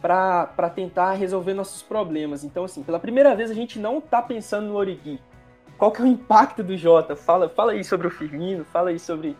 para 0.00 0.70
tentar 0.74 1.12
resolver 1.14 1.54
nossos 1.54 1.82
problemas. 1.82 2.44
Então, 2.44 2.64
assim, 2.64 2.82
pela 2.82 3.00
primeira 3.00 3.34
vez 3.34 3.50
a 3.50 3.54
gente 3.54 3.78
não 3.78 4.00
tá 4.00 4.22
pensando 4.22 4.68
no 4.68 4.76
Origi, 4.76 5.20
qual 5.76 5.90
que 5.90 6.00
é 6.00 6.04
o 6.04 6.06
impacto 6.06 6.62
do 6.62 6.76
Jota? 6.76 7.16
Fala, 7.16 7.48
fala 7.48 7.72
aí 7.72 7.84
sobre 7.84 8.06
o 8.06 8.10
Firmino, 8.10 8.64
fala 8.64 8.90
aí 8.90 8.98
sobre, 8.98 9.36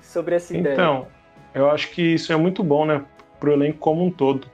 sobre 0.00 0.36
essa 0.36 0.56
então, 0.56 0.72
ideia. 0.72 0.74
Então, 0.74 1.06
eu 1.54 1.70
acho 1.70 1.90
que 1.90 2.02
isso 2.14 2.32
é 2.32 2.36
muito 2.36 2.62
bom, 2.62 2.86
né, 2.86 3.04
pro 3.38 3.52
elenco 3.52 3.78
como 3.78 4.04
um 4.04 4.10
todo. 4.10 4.46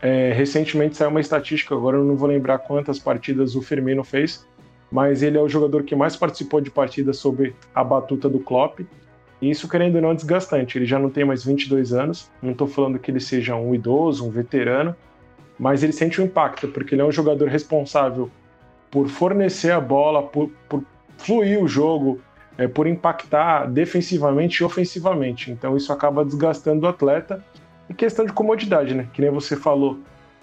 É, 0.00 0.32
recentemente 0.32 0.96
saiu 0.96 1.10
uma 1.10 1.20
estatística, 1.20 1.74
agora 1.74 1.96
eu 1.96 2.04
não 2.04 2.16
vou 2.16 2.28
lembrar 2.28 2.58
quantas 2.58 2.98
partidas 2.98 3.54
o 3.54 3.62
Firmino 3.62 4.02
fez, 4.02 4.46
mas 4.92 5.22
ele 5.22 5.38
é 5.38 5.40
o 5.40 5.48
jogador 5.48 5.82
que 5.84 5.96
mais 5.96 6.14
participou 6.14 6.60
de 6.60 6.70
partidas 6.70 7.16
sob 7.16 7.54
a 7.74 7.82
batuta 7.82 8.28
do 8.28 8.38
Klopp. 8.38 8.80
E 9.40 9.50
isso, 9.50 9.66
querendo 9.66 9.96
ou 9.96 10.02
não, 10.02 10.10
é 10.10 10.14
desgastante. 10.14 10.76
Ele 10.76 10.84
já 10.84 10.98
não 10.98 11.08
tem 11.08 11.24
mais 11.24 11.42
22 11.42 11.94
anos, 11.94 12.30
não 12.42 12.52
estou 12.52 12.68
falando 12.68 12.98
que 12.98 13.10
ele 13.10 13.18
seja 13.18 13.56
um 13.56 13.74
idoso, 13.74 14.28
um 14.28 14.30
veterano, 14.30 14.94
mas 15.58 15.82
ele 15.82 15.92
sente 15.92 16.20
o 16.20 16.22
um 16.22 16.26
impacto, 16.26 16.68
porque 16.68 16.94
ele 16.94 17.00
é 17.00 17.04
um 17.04 17.10
jogador 17.10 17.48
responsável 17.48 18.30
por 18.90 19.08
fornecer 19.08 19.70
a 19.70 19.80
bola, 19.80 20.22
por, 20.22 20.50
por 20.68 20.84
fluir 21.16 21.62
o 21.62 21.66
jogo, 21.66 22.20
é, 22.58 22.68
por 22.68 22.86
impactar 22.86 23.64
defensivamente 23.70 24.62
e 24.62 24.64
ofensivamente. 24.64 25.50
Então 25.50 25.74
isso 25.74 25.90
acaba 25.90 26.22
desgastando 26.22 26.84
o 26.84 26.88
atleta. 26.88 27.42
E 27.88 27.94
questão 27.94 28.26
de 28.26 28.32
comodidade, 28.32 28.94
né? 28.94 29.08
Que 29.14 29.22
nem 29.22 29.30
você 29.30 29.56
falou. 29.56 29.98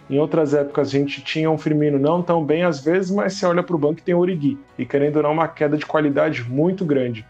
Em 0.09 0.17
outras 0.17 0.53
épocas 0.53 0.87
a 0.87 0.91
gente 0.91 1.21
tinha 1.21 1.51
um 1.51 1.57
Firmino 1.57 1.99
não 1.99 2.21
tão 2.21 2.43
bem 2.43 2.63
às 2.63 2.83
vezes, 2.83 3.11
mas 3.11 3.33
você 3.33 3.45
olha 3.45 3.61
para 3.61 3.75
o 3.75 3.79
banco 3.79 3.99
e 3.99 4.03
tem 4.03 4.15
o 4.15 4.19
Origi. 4.19 4.57
E 4.77 4.85
querendo 4.85 5.17
ou 5.17 5.23
não, 5.23 5.33
uma 5.33 5.47
queda 5.47 5.77
de 5.77 5.85
qualidade 5.85 6.43
muito 6.43 6.83
grande. 6.83 7.25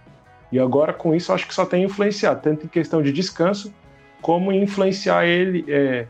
E 0.51 0.57
agora 0.57 0.93
com 0.93 1.13
isso 1.13 1.33
acho 1.33 1.47
que 1.47 1.53
só 1.53 1.65
tem 1.65 1.83
influenciado, 1.83 2.41
tanto 2.41 2.65
em 2.65 2.69
questão 2.69 3.01
de 3.01 3.11
descanso, 3.11 3.73
como 4.21 4.51
influenciar 4.51 5.25
ele, 5.25 5.65
é, 5.67 6.07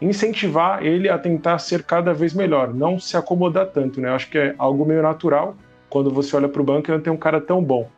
incentivar 0.00 0.84
ele 0.84 1.08
a 1.08 1.18
tentar 1.18 1.58
ser 1.58 1.82
cada 1.82 2.12
vez 2.12 2.34
melhor, 2.34 2.72
não 2.72 2.98
se 2.98 3.16
acomodar 3.16 3.66
tanto, 3.66 4.00
né? 4.00 4.10
Acho 4.10 4.28
que 4.30 4.38
é 4.38 4.54
algo 4.58 4.84
meio 4.84 5.02
natural 5.02 5.56
quando 5.88 6.10
você 6.10 6.36
olha 6.36 6.48
para 6.48 6.60
o 6.60 6.64
banco 6.64 6.90
e 6.90 6.92
não 6.92 7.00
tem 7.00 7.12
um 7.12 7.16
cara 7.16 7.40
tão 7.40 7.62
bom. 7.62 7.88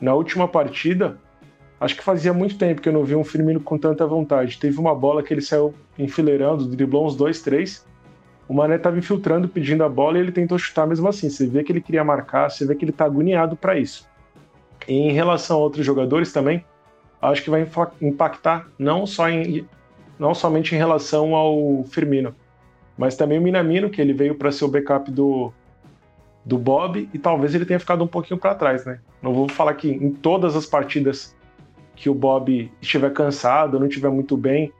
Na 0.00 0.14
última 0.14 0.46
partida, 0.48 1.18
acho 1.82 1.96
que 1.96 2.04
fazia 2.04 2.32
muito 2.32 2.56
tempo 2.56 2.80
que 2.80 2.88
eu 2.88 2.92
não 2.92 3.04
vi 3.04 3.16
um 3.16 3.24
Firmino 3.24 3.60
com 3.60 3.76
tanta 3.76 4.06
vontade. 4.06 4.56
Teve 4.56 4.78
uma 4.78 4.94
bola 4.94 5.20
que 5.20 5.34
ele 5.34 5.40
saiu 5.40 5.74
enfileirando, 5.98 6.64
driblou 6.64 7.04
uns 7.04 7.16
dois, 7.16 7.42
três. 7.42 7.84
O 8.48 8.54
Mané 8.54 8.76
estava 8.76 8.96
infiltrando, 8.96 9.48
pedindo 9.48 9.82
a 9.82 9.88
bola 9.88 10.16
e 10.16 10.20
ele 10.20 10.30
tentou 10.30 10.56
chutar 10.58 10.86
mesmo 10.86 11.08
assim. 11.08 11.28
Você 11.28 11.44
vê 11.44 11.64
que 11.64 11.72
ele 11.72 11.80
queria 11.80 12.04
marcar, 12.04 12.50
você 12.50 12.64
vê 12.64 12.76
que 12.76 12.84
ele 12.84 12.92
está 12.92 13.04
agoniado 13.04 13.56
para 13.56 13.76
isso. 13.76 14.08
E 14.86 14.94
em 14.94 15.10
relação 15.10 15.56
a 15.56 15.60
outros 15.60 15.84
jogadores 15.84 16.32
também, 16.32 16.64
acho 17.20 17.42
que 17.42 17.50
vai 17.50 17.66
impactar 18.00 18.68
não 18.78 19.04
só 19.04 19.28
em 19.28 19.66
não 20.18 20.34
somente 20.34 20.74
em 20.74 20.78
relação 20.78 21.34
ao 21.34 21.82
Firmino, 21.84 22.32
mas 22.96 23.16
também 23.16 23.40
o 23.40 23.42
Minamino, 23.42 23.90
que 23.90 24.00
ele 24.00 24.12
veio 24.12 24.36
para 24.36 24.52
ser 24.52 24.64
o 24.64 24.68
backup 24.68 25.10
do, 25.10 25.52
do 26.44 26.56
Bob 26.56 27.08
e 27.12 27.18
talvez 27.18 27.56
ele 27.56 27.64
tenha 27.64 27.80
ficado 27.80 28.04
um 28.04 28.06
pouquinho 28.06 28.38
para 28.38 28.54
trás, 28.54 28.84
né? 28.84 29.00
Não 29.20 29.34
vou 29.34 29.48
falar 29.48 29.74
que 29.74 29.90
em 29.90 30.12
todas 30.12 30.54
as 30.54 30.64
partidas 30.64 31.34
que 32.02 32.10
o 32.10 32.14
Bob 32.14 32.68
estiver 32.82 33.12
cansado, 33.12 33.78
não 33.78 33.86
estiver 33.86 34.10
muito 34.10 34.36
bem, 34.36 34.72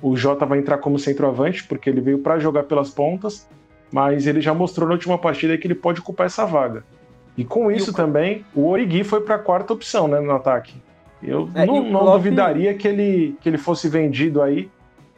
o 0.00 0.16
Jota 0.16 0.46
vai 0.46 0.60
entrar 0.60 0.78
como 0.78 0.96
centroavante, 0.96 1.64
porque 1.64 1.90
ele 1.90 2.00
veio 2.00 2.20
para 2.20 2.38
jogar 2.38 2.62
pelas 2.62 2.88
pontas, 2.88 3.48
mas 3.90 4.28
ele 4.28 4.40
já 4.40 4.54
mostrou 4.54 4.86
na 4.86 4.94
última 4.94 5.18
partida 5.18 5.58
que 5.58 5.66
ele 5.66 5.74
pode 5.74 5.98
ocupar 5.98 6.26
essa 6.26 6.46
vaga. 6.46 6.84
E 7.36 7.44
com 7.44 7.68
isso 7.68 7.90
e 7.90 7.92
o... 7.92 7.96
também, 7.96 8.44
o 8.54 8.68
Origi 8.68 9.02
foi 9.02 9.22
para 9.22 9.34
a 9.34 9.38
quarta 9.40 9.72
opção 9.72 10.06
né, 10.06 10.20
no 10.20 10.30
ataque. 10.30 10.80
Eu 11.20 11.50
é, 11.52 11.66
não, 11.66 11.82
não 11.82 12.12
duvidaria 12.12 12.72
que 12.74 12.86
ele, 12.86 13.36
que 13.40 13.48
ele 13.48 13.58
fosse 13.58 13.88
vendido 13.88 14.40
aí 14.40 14.70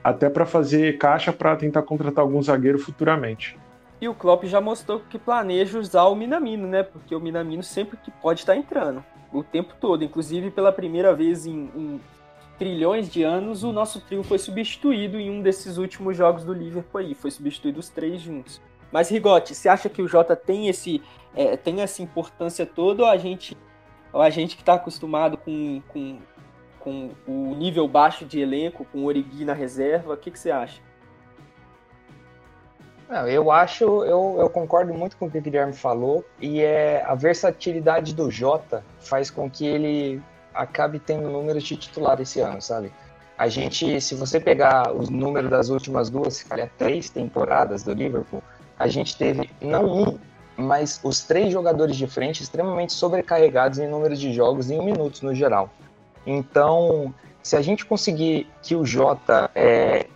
até 0.02 0.30
para 0.30 0.46
fazer 0.46 0.96
caixa 0.96 1.30
para 1.30 1.54
tentar 1.56 1.82
contratar 1.82 2.24
algum 2.24 2.42
zagueiro 2.42 2.78
futuramente. 2.78 3.54
E 4.00 4.08
o 4.08 4.14
Klopp 4.14 4.44
já 4.44 4.62
mostrou 4.62 5.02
que 5.10 5.18
planeja 5.18 5.78
usar 5.78 6.04
o 6.04 6.14
Minamino, 6.14 6.66
né? 6.66 6.82
Porque 6.82 7.14
o 7.14 7.20
Minamino 7.20 7.62
sempre 7.62 7.98
que 7.98 8.10
pode 8.10 8.40
estar 8.40 8.54
tá 8.54 8.58
entrando, 8.58 9.04
o 9.32 9.42
tempo 9.42 9.74
todo. 9.80 10.04
Inclusive, 10.04 10.50
pela 10.50 10.72
primeira 10.72 11.14
vez 11.14 11.46
em, 11.46 11.70
em, 11.74 12.00
trilhões 12.58 13.10
de 13.10 13.22
anos, 13.22 13.62
o 13.62 13.72
nosso 13.72 14.00
trio 14.00 14.22
foi 14.22 14.38
substituído 14.38 15.18
em 15.18 15.30
um 15.30 15.42
desses 15.42 15.76
últimos 15.76 16.16
jogos 16.16 16.44
do 16.44 16.52
Liverpool 16.52 17.00
aí. 17.00 17.14
Foi 17.14 17.30
substituído 17.30 17.80
os 17.80 17.88
três 17.88 18.20
juntos. 18.20 18.60
Mas, 18.92 19.08
Rigotti, 19.08 19.54
você 19.54 19.68
acha 19.68 19.88
que 19.88 20.02
o 20.02 20.08
Jota 20.08 20.34
tem, 20.34 20.68
esse, 20.68 21.00
é, 21.34 21.56
tem 21.56 21.80
essa 21.80 22.02
importância 22.02 22.66
toda 22.66 23.04
ou 23.04 23.08
a 23.08 23.16
gente, 23.16 23.56
ou 24.12 24.20
a 24.20 24.30
gente 24.30 24.56
que 24.56 24.62
está 24.62 24.74
acostumado 24.74 25.36
com, 25.36 25.80
com 25.88 26.18
com 26.80 27.10
o 27.26 27.54
nível 27.54 27.86
baixo 27.86 28.24
de 28.24 28.40
elenco, 28.40 28.84
com 28.86 29.00
o 29.00 29.04
Origi 29.04 29.44
na 29.44 29.52
reserva. 29.52 30.14
O 30.14 30.16
que, 30.16 30.30
que 30.30 30.38
você 30.38 30.50
acha? 30.50 30.80
Não, 33.10 33.26
eu 33.26 33.50
acho, 33.50 34.04
eu, 34.04 34.36
eu 34.38 34.48
concordo 34.48 34.94
muito 34.94 35.16
com 35.16 35.26
o 35.26 35.30
que 35.30 35.38
o 35.38 35.42
Guilherme 35.42 35.72
falou, 35.72 36.24
e 36.40 36.60
é 36.60 37.02
a 37.04 37.16
versatilidade 37.16 38.14
do 38.14 38.30
Jota 38.30 38.84
faz 39.00 39.28
com 39.28 39.50
que 39.50 39.66
ele 39.66 40.22
acabe 40.54 41.00
tendo 41.00 41.28
números 41.28 41.64
de 41.64 41.76
titular 41.76 42.20
esse 42.20 42.38
ano, 42.38 42.62
sabe? 42.62 42.92
A 43.36 43.48
gente, 43.48 44.00
se 44.00 44.14
você 44.14 44.38
pegar 44.38 44.94
os 44.94 45.08
números 45.08 45.50
das 45.50 45.70
últimas 45.70 46.08
duas, 46.08 46.34
se 46.34 46.44
calhar 46.44 46.70
três 46.78 47.10
temporadas 47.10 47.82
do 47.82 47.92
Liverpool, 47.92 48.44
a 48.78 48.86
gente 48.86 49.16
teve 49.16 49.50
não 49.60 49.86
um, 49.86 50.18
mas 50.56 51.00
os 51.02 51.20
três 51.22 51.52
jogadores 51.52 51.96
de 51.96 52.06
frente 52.06 52.44
extremamente 52.44 52.92
sobrecarregados 52.92 53.80
em 53.80 53.88
números 53.88 54.20
de 54.20 54.32
jogos 54.32 54.70
em 54.70 54.80
minutos 54.84 55.20
no 55.22 55.34
geral. 55.34 55.68
Então, 56.24 57.12
se 57.42 57.56
a 57.56 57.62
gente 57.62 57.84
conseguir 57.84 58.46
que 58.62 58.76
o 58.76 58.84
Jota 58.86 59.50
é, 59.52 60.06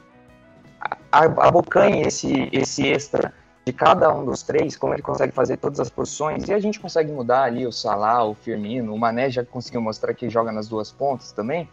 abocanhe 1.15 2.03
esse, 2.03 2.49
esse 2.53 2.87
extra 2.87 3.33
de 3.65 3.73
cada 3.73 4.15
um 4.15 4.25
dos 4.25 4.43
três, 4.43 4.77
como 4.77 4.93
ele 4.93 5.03
consegue 5.03 5.33
fazer 5.33 5.57
todas 5.57 5.81
as 5.81 5.89
posições, 5.89 6.47
e 6.49 6.53
a 6.53 6.59
gente 6.59 6.79
consegue 6.79 7.11
mudar 7.11 7.45
ali 7.45 7.67
o 7.67 7.73
Salah, 7.73 8.25
o 8.25 8.35
Firmino, 8.35 8.95
o 8.95 8.99
Mané 8.99 9.31
já 9.31 9.45
conseguiu 9.45 9.81
mostrar 9.81 10.13
que 10.13 10.29
joga 10.29 10.53
nas 10.53 10.69
duas 10.69 10.93
pontas 10.93 11.33
também, 11.33 11.69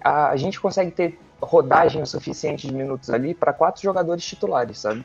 a, 0.00 0.28
a 0.28 0.36
gente 0.36 0.60
consegue 0.60 0.90
ter 0.92 1.18
rodagem 1.40 2.00
o 2.00 2.06
suficiente 2.06 2.68
de 2.68 2.74
minutos 2.74 3.10
ali 3.10 3.34
para 3.34 3.52
quatro 3.52 3.82
jogadores 3.82 4.24
titulares, 4.24 4.78
sabe? 4.78 5.04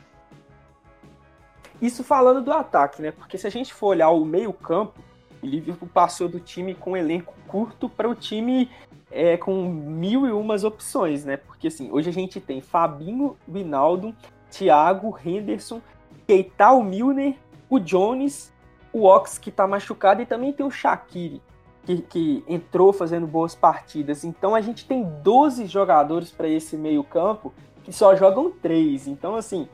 Isso 1.82 2.04
falando 2.04 2.42
do 2.42 2.52
ataque, 2.52 3.02
né? 3.02 3.10
Porque 3.10 3.36
se 3.38 3.46
a 3.46 3.50
gente 3.50 3.72
for 3.72 3.88
olhar 3.88 4.10
o 4.10 4.24
meio-campo, 4.24 5.00
o 5.42 5.46
Liverpool 5.46 5.88
passou 5.92 6.28
do 6.28 6.40
time 6.40 6.74
com 6.74 6.92
um 6.92 6.96
elenco 6.96 7.34
curto 7.46 7.88
para 7.88 8.08
o 8.08 8.14
time 8.14 8.70
é, 9.10 9.36
com 9.36 9.64
mil 9.64 10.26
e 10.26 10.32
umas 10.32 10.64
opções, 10.64 11.24
né? 11.24 11.36
Porque 11.36 11.68
assim, 11.68 11.90
hoje 11.90 12.10
a 12.10 12.12
gente 12.12 12.40
tem 12.40 12.60
Fabinho, 12.60 13.36
Rinaldo, 13.50 14.14
Thiago, 14.50 15.18
Henderson, 15.24 15.80
Keita, 16.26 16.72
o 16.72 16.82
Milner, 16.82 17.36
o 17.70 17.78
Jones, 17.78 18.52
o 18.92 19.04
Ox 19.04 19.38
que 19.38 19.50
tá 19.50 19.66
machucado 19.66 20.22
e 20.22 20.26
também 20.26 20.52
tem 20.52 20.64
o 20.64 20.70
Shaqiri, 20.70 21.40
que, 21.84 22.02
que 22.02 22.44
entrou 22.46 22.92
fazendo 22.92 23.26
boas 23.26 23.54
partidas. 23.54 24.24
Então 24.24 24.54
a 24.54 24.60
gente 24.60 24.86
tem 24.86 25.04
12 25.22 25.66
jogadores 25.66 26.30
para 26.30 26.48
esse 26.48 26.76
meio-campo 26.76 27.52
que 27.82 27.92
só 27.92 28.14
jogam 28.14 28.50
três. 28.50 29.06
Então, 29.06 29.34
assim, 29.34 29.68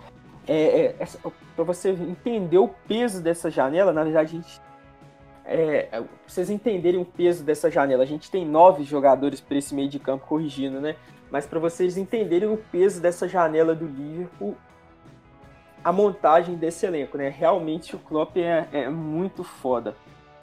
é, 0.46 0.94
é, 1.00 1.06
para 1.56 1.64
você 1.64 1.90
entender 1.90 2.58
o 2.58 2.68
peso 2.68 3.20
dessa 3.22 3.50
janela, 3.50 3.92
na 3.92 4.04
verdade 4.04 4.36
a 4.36 4.40
gente 4.40 4.60
é, 5.46 6.02
vocês 6.26 6.48
entenderem 6.50 7.00
o 7.00 7.04
peso 7.04 7.44
dessa 7.44 7.70
janela, 7.70 8.02
a 8.02 8.06
gente 8.06 8.30
tem 8.30 8.46
nove 8.46 8.84
jogadores 8.84 9.40
para 9.40 9.58
esse 9.58 9.74
meio 9.74 9.88
de 9.88 9.98
campo 9.98 10.26
corrigindo, 10.26 10.80
né? 10.80 10.96
Mas 11.30 11.46
para 11.46 11.58
vocês 11.58 11.96
entenderem 11.96 12.48
o 12.48 12.56
peso 12.56 13.00
dessa 13.00 13.28
janela 13.28 13.74
do 13.74 13.86
Liverpool, 13.86 14.56
a 15.82 15.92
montagem 15.92 16.54
desse 16.54 16.86
elenco, 16.86 17.18
né? 17.18 17.28
Realmente 17.28 17.94
o 17.94 17.98
Klopp 17.98 18.36
é, 18.36 18.66
é 18.72 18.88
muito 18.88 19.44
foda. 19.44 19.94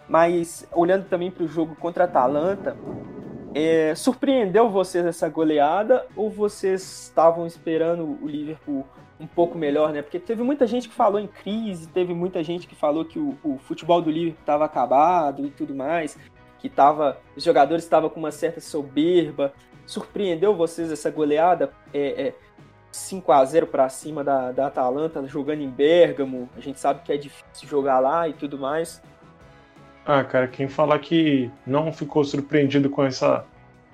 Mas 0.08 0.67
olhando 0.72 1.08
também 1.08 1.31
para 1.31 1.43
o 1.43 1.48
jogo 1.48 1.75
contra 1.75 2.03
a 2.03 2.08
Atalanta, 2.08 2.77
é, 3.53 3.96
surpreendeu 3.96 4.70
vocês 4.70 5.05
essa 5.05 5.27
goleada 5.27 6.05
ou 6.15 6.29
vocês 6.29 6.81
estavam 6.81 7.48
esperando 7.48 8.17
o 8.22 8.27
Liverpool 8.27 8.86
um 9.21 9.27
pouco 9.27 9.57
melhor, 9.57 9.93
né? 9.93 10.01
Porque 10.01 10.19
teve 10.19 10.41
muita 10.41 10.65
gente 10.65 10.89
que 10.89 10.95
falou 10.95 11.19
em 11.19 11.27
crise, 11.27 11.87
teve 11.87 12.13
muita 12.13 12.43
gente 12.43 12.67
que 12.67 12.75
falou 12.75 13.05
que 13.05 13.19
o, 13.19 13.37
o 13.43 13.59
futebol 13.59 14.01
do 14.01 14.09
Liverpool 14.09 14.41
estava 14.41 14.65
acabado 14.65 15.45
e 15.45 15.51
tudo 15.51 15.75
mais, 15.75 16.17
que 16.59 16.67
tava, 16.67 17.19
os 17.35 17.43
jogadores 17.43 17.83
estavam 17.83 18.09
com 18.09 18.19
uma 18.19 18.31
certa 18.31 18.59
soberba. 18.59 19.53
Surpreendeu 19.85 20.55
vocês 20.55 20.91
essa 20.91 21.11
goleada? 21.11 21.71
É, 21.93 22.27
é 22.27 22.33
5 22.91 23.31
a 23.31 23.45
0 23.45 23.67
para 23.67 23.87
cima 23.89 24.23
da, 24.23 24.51
da 24.51 24.67
Atalanta, 24.67 25.25
jogando 25.27 25.61
em 25.61 25.69
Bergamo. 25.69 26.49
A 26.57 26.59
gente 26.59 26.79
sabe 26.79 27.01
que 27.03 27.13
é 27.13 27.17
difícil 27.17 27.67
jogar 27.67 27.99
lá 27.99 28.27
e 28.27 28.33
tudo 28.33 28.57
mais. 28.57 29.01
Ah, 30.05 30.23
cara, 30.23 30.47
quem 30.47 30.67
falar 30.67 30.99
que 30.99 31.49
não 31.65 31.93
ficou 31.93 32.23
surpreendido 32.23 32.89
com 32.89 33.03
essa. 33.03 33.45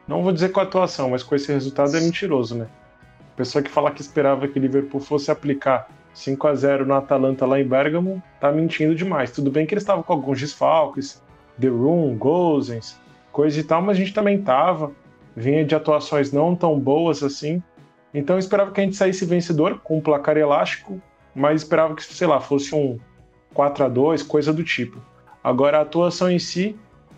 Não 0.08 0.24
vou 0.24 0.32
dizer 0.32 0.50
com 0.50 0.62
a 0.62 0.64
atuação, 0.64 1.10
mas 1.10 1.22
com 1.22 1.36
esse 1.36 1.52
resultado 1.52 1.96
é 1.96 2.00
mentiroso, 2.00 2.56
né? 2.56 2.68
Pessoa 3.38 3.62
que 3.64 3.70
fala 3.70 3.92
que 3.92 4.02
esperava 4.02 4.48
que 4.48 4.60
Liverpool 4.60 5.00
fosse 5.00 5.30
aplicar 5.30 5.88
5 6.14 6.48
a 6.48 6.56
0 6.56 6.86
no 6.86 6.96
Atalanta 6.96 7.46
lá 7.46 7.60
em 7.60 7.68
Bergamo 7.68 8.22
tá 8.40 8.52
mentindo 8.52 8.96
demais. 8.96 9.32
Tudo 9.32 9.52
bem 9.52 9.66
que 9.66 9.76
eles 9.76 9.84
estavam 9.84 10.02
com 10.02 10.12
alguns 10.12 10.40
desfalques, 10.40 11.22
The 11.62 11.68
Room, 11.68 12.18
Gozens, 12.18 13.00
coisa 13.32 13.60
e 13.60 13.64
tal, 13.64 13.82
mas 13.84 13.96
a 13.96 14.00
gente 14.00 14.14
também 14.14 14.42
tava. 14.42 14.92
Vinha 15.36 15.64
de 15.64 15.76
atuações 15.76 16.32
não 16.32 16.56
tão 16.56 16.80
boas 16.80 17.22
assim. 17.22 17.62
Então 18.12 18.36
eu 18.36 18.40
esperava 18.40 18.72
que 18.72 18.82
a 18.82 18.84
gente 18.84 18.96
saísse 18.96 19.24
vencedor 19.26 19.80
com 19.84 20.00
um 20.00 20.02
placar 20.02 20.36
elástico, 20.36 21.00
mas 21.36 21.62
esperava 21.62 21.94
que, 21.94 22.04
sei 22.04 22.26
lá, 22.26 22.40
fosse 22.40 22.74
um 22.74 22.98
4 23.54 23.86
a 23.86 23.88
2 23.88 24.24
coisa 24.24 24.52
do 24.52 24.64
tipo. 24.64 25.00
Agora, 25.44 25.78
a 25.78 25.82
atuação 25.82 26.32
em 26.32 26.40
si, 26.40 26.76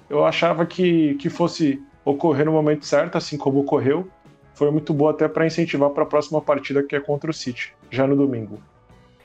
eu 0.09 0.25
achava 0.25 0.65
que, 0.65 1.15
que 1.15 1.29
fosse 1.29 1.81
ocorrer 2.03 2.45
no 2.45 2.51
momento 2.51 2.85
certo, 2.85 3.17
assim 3.17 3.37
como 3.37 3.61
ocorreu. 3.61 4.09
Foi 4.59 4.69
muito 4.71 4.93
boa 4.93 5.11
até 5.11 5.25
para 5.25 5.47
incentivar 5.47 5.89
para 5.91 6.03
a 6.03 6.05
próxima 6.05 6.41
partida 6.41 6.83
que 6.83 6.93
é 6.93 6.99
contra 6.99 7.31
o 7.31 7.33
City, 7.33 7.73
já 7.89 8.05
no 8.05 8.13
domingo. 8.13 8.61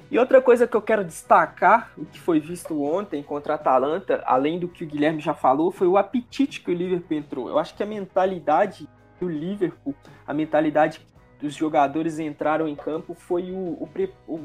E 0.08 0.16
outra 0.16 0.40
coisa 0.40 0.64
que 0.64 0.76
eu 0.76 0.80
quero 0.80 1.02
destacar, 1.02 1.90
o 1.98 2.04
que 2.04 2.20
foi 2.20 2.38
visto 2.38 2.80
ontem 2.84 3.20
contra 3.20 3.54
a 3.54 3.56
Atalanta, 3.56 4.22
além 4.26 4.60
do 4.60 4.68
que 4.68 4.84
o 4.84 4.86
Guilherme 4.86 5.20
já 5.20 5.34
falou, 5.34 5.72
foi 5.72 5.88
o 5.88 5.98
apetite 5.98 6.60
que 6.60 6.70
o 6.70 6.72
Liverpool 6.72 7.16
entrou. 7.16 7.48
Eu 7.48 7.58
acho 7.58 7.74
que 7.74 7.82
a 7.82 7.86
mentalidade 7.86 8.88
do 9.18 9.28
Liverpool, 9.28 9.92
a 10.24 10.32
mentalidade 10.32 11.04
dos 11.40 11.52
jogadores 11.52 12.20
entraram 12.20 12.68
em 12.68 12.76
campo 12.76 13.12
foi 13.12 13.50
o, 13.50 13.56
o, 13.56 13.88
o, 14.28 14.40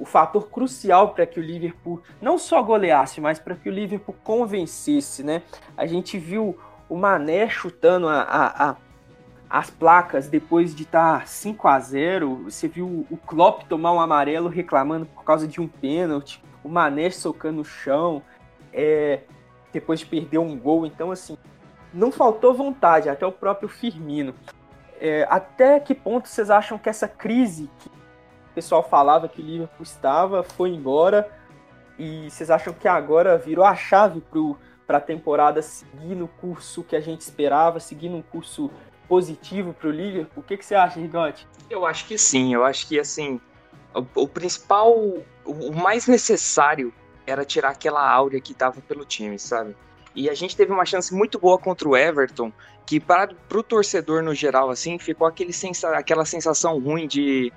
o 0.00 0.04
fator 0.04 0.50
crucial 0.50 1.14
para 1.14 1.24
que 1.24 1.40
o 1.40 1.42
Liverpool 1.42 2.02
não 2.20 2.36
só 2.36 2.62
goleasse, 2.62 3.22
mas 3.22 3.38
para 3.38 3.54
que 3.54 3.70
o 3.70 3.72
Liverpool 3.72 4.14
convencesse, 4.22 5.24
né? 5.24 5.40
A 5.74 5.86
gente 5.86 6.18
viu 6.18 6.58
o 6.90 6.94
Mané 6.94 7.48
chutando 7.48 8.06
a, 8.06 8.20
a, 8.20 8.70
a 8.70 8.76
as 9.50 9.68
placas 9.68 10.28
depois 10.28 10.72
de 10.72 10.84
estar 10.84 11.20
tá 11.20 11.26
5 11.26 11.66
a 11.66 11.80
0 11.80 12.44
Você 12.44 12.68
viu 12.68 13.04
o 13.10 13.16
Klopp 13.16 13.64
tomar 13.64 13.92
um 13.92 14.00
amarelo 14.00 14.48
reclamando 14.48 15.06
por 15.06 15.24
causa 15.24 15.48
de 15.48 15.60
um 15.60 15.66
pênalti, 15.66 16.40
o 16.62 16.68
Mané 16.68 17.10
socando 17.10 17.58
no 17.58 17.64
chão, 17.64 18.22
é, 18.72 19.20
depois 19.72 19.98
de 19.98 20.06
perder 20.06 20.38
um 20.38 20.56
gol. 20.56 20.86
Então, 20.86 21.10
assim, 21.10 21.36
não 21.92 22.12
faltou 22.12 22.54
vontade, 22.54 23.08
até 23.08 23.26
o 23.26 23.32
próprio 23.32 23.68
Firmino. 23.68 24.34
É, 25.00 25.26
até 25.28 25.80
que 25.80 25.94
ponto 25.94 26.28
vocês 26.28 26.48
acham 26.48 26.78
que 26.78 26.88
essa 26.88 27.08
crise 27.08 27.68
que 27.80 27.88
o 27.88 28.54
pessoal 28.54 28.82
falava 28.82 29.28
que 29.28 29.40
o 29.40 29.44
Liverpool 29.44 29.82
estava 29.82 30.42
foi 30.42 30.70
embora 30.70 31.28
e 31.98 32.30
vocês 32.30 32.50
acham 32.50 32.72
que 32.72 32.86
agora 32.86 33.38
virou 33.38 33.64
a 33.64 33.74
chave 33.74 34.22
para 34.86 34.98
a 34.98 35.00
temporada 35.00 35.62
seguir 35.62 36.14
no 36.14 36.28
curso 36.28 36.84
que 36.84 36.94
a 36.94 37.00
gente 37.00 37.22
esperava, 37.22 37.80
seguir 37.80 38.10
um 38.10 38.20
curso 38.20 38.70
positivo 39.10 39.74
para 39.74 39.88
o 39.88 39.90
Liverpool? 39.90 40.40
O 40.40 40.46
que, 40.46 40.56
que 40.56 40.64
você 40.64 40.76
acha, 40.76 41.00
Rigotti? 41.00 41.44
Eu 41.68 41.84
acho 41.84 42.06
que 42.06 42.16
sim, 42.16 42.54
eu 42.54 42.64
acho 42.64 42.86
que 42.86 43.00
assim, 43.00 43.40
o, 43.92 44.22
o 44.22 44.28
principal, 44.28 44.96
o, 44.96 45.24
o 45.44 45.74
mais 45.74 46.06
necessário 46.06 46.94
era 47.26 47.44
tirar 47.44 47.70
aquela 47.70 48.08
áurea 48.08 48.40
que 48.40 48.52
estava 48.52 48.80
pelo 48.80 49.04
time, 49.04 49.36
sabe? 49.36 49.74
E 50.14 50.30
a 50.30 50.34
gente 50.34 50.56
teve 50.56 50.72
uma 50.72 50.84
chance 50.84 51.12
muito 51.12 51.40
boa 51.40 51.58
contra 51.58 51.88
o 51.88 51.96
Everton, 51.96 52.52
que 52.86 53.00
para 53.00 53.34
o 53.52 53.62
torcedor 53.64 54.22
no 54.22 54.32
geral, 54.32 54.70
assim, 54.70 54.96
ficou 54.96 55.26
aquele 55.26 55.52
sensa 55.52 55.90
aquela 55.96 56.24
sensação 56.24 56.78
ruim 56.78 57.08
de 57.08 57.52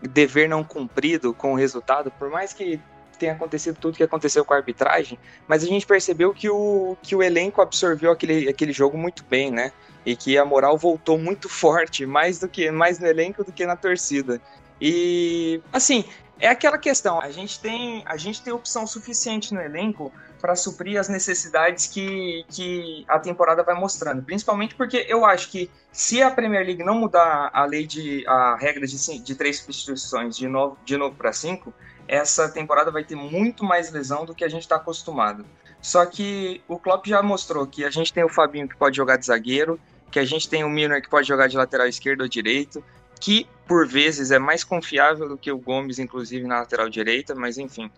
dever 0.00 0.48
não 0.48 0.64
cumprido 0.64 1.34
com 1.34 1.52
o 1.52 1.56
resultado, 1.56 2.10
por 2.12 2.30
mais 2.30 2.54
que 2.54 2.80
tenha 3.18 3.32
acontecido 3.32 3.76
tudo 3.80 3.96
que 3.96 4.02
aconteceu 4.02 4.44
com 4.44 4.54
a 4.54 4.56
arbitragem, 4.56 5.18
mas 5.46 5.62
a 5.62 5.66
gente 5.66 5.86
percebeu 5.86 6.32
que 6.32 6.48
o, 6.48 6.96
que 7.02 7.14
o 7.14 7.22
elenco 7.22 7.60
absorveu 7.60 8.10
aquele, 8.10 8.48
aquele 8.48 8.72
jogo 8.72 8.96
muito 8.96 9.24
bem, 9.24 9.50
né? 9.50 9.72
E 10.06 10.16
que 10.16 10.38
a 10.38 10.44
moral 10.44 10.78
voltou 10.78 11.18
muito 11.18 11.48
forte, 11.50 12.06
mais 12.06 12.38
do 12.38 12.48
que 12.48 12.70
mais 12.70 12.98
no 12.98 13.06
elenco 13.06 13.44
do 13.44 13.52
que 13.52 13.66
na 13.66 13.76
torcida. 13.76 14.40
E 14.80 15.60
assim, 15.72 16.04
é 16.38 16.48
aquela 16.48 16.78
questão, 16.78 17.20
a 17.20 17.30
gente 17.30 17.58
tem 17.60 18.02
a 18.06 18.16
gente 18.16 18.40
tem 18.40 18.52
opção 18.52 18.86
suficiente 18.86 19.52
no 19.52 19.60
elenco 19.60 20.12
para 20.40 20.54
suprir 20.54 20.98
as 20.98 21.08
necessidades 21.08 21.86
que, 21.86 22.44
que 22.48 23.04
a 23.08 23.18
temporada 23.18 23.62
vai 23.62 23.74
mostrando. 23.74 24.22
Principalmente 24.22 24.74
porque 24.74 25.04
eu 25.08 25.24
acho 25.24 25.50
que 25.50 25.70
se 25.92 26.22
a 26.22 26.30
Premier 26.30 26.64
League 26.64 26.84
não 26.84 26.94
mudar 26.94 27.50
a 27.52 27.64
lei 27.64 27.86
de 27.86 28.24
a 28.26 28.56
regra 28.56 28.86
de, 28.86 29.18
de 29.18 29.34
três 29.34 29.58
substituições 29.58 30.36
de 30.36 30.48
novo, 30.48 30.78
de 30.84 30.96
novo 30.96 31.16
para 31.16 31.32
cinco, 31.32 31.72
essa 32.08 32.48
temporada 32.48 32.90
vai 32.90 33.04
ter 33.04 33.14
muito 33.14 33.62
mais 33.62 33.92
lesão 33.92 34.24
do 34.24 34.34
que 34.34 34.42
a 34.42 34.48
gente 34.48 34.62
está 34.62 34.76
acostumado. 34.76 35.44
Só 35.80 36.04
que 36.06 36.62
o 36.66 36.78
Klopp 36.78 37.06
já 37.06 37.22
mostrou 37.22 37.66
que 37.66 37.84
a 37.84 37.90
gente 37.90 38.12
tem 38.12 38.24
o 38.24 38.28
Fabinho 38.28 38.68
que 38.68 38.76
pode 38.76 38.96
jogar 38.96 39.16
de 39.16 39.26
zagueiro, 39.26 39.78
que 40.10 40.18
a 40.18 40.24
gente 40.24 40.48
tem 40.48 40.64
o 40.64 40.70
Milner 40.70 41.02
que 41.02 41.08
pode 41.08 41.28
jogar 41.28 41.46
de 41.46 41.56
lateral 41.56 41.86
esquerdo 41.86 42.22
ou 42.22 42.28
direito, 42.28 42.82
que 43.20 43.46
por 43.66 43.86
vezes 43.86 44.30
é 44.30 44.38
mais 44.38 44.64
confiável 44.64 45.28
do 45.28 45.36
que 45.36 45.52
o 45.52 45.58
Gomes, 45.58 45.98
inclusive 45.98 46.46
na 46.46 46.60
lateral 46.60 46.88
direita, 46.88 47.34
mas 47.34 47.58
enfim. 47.58 47.90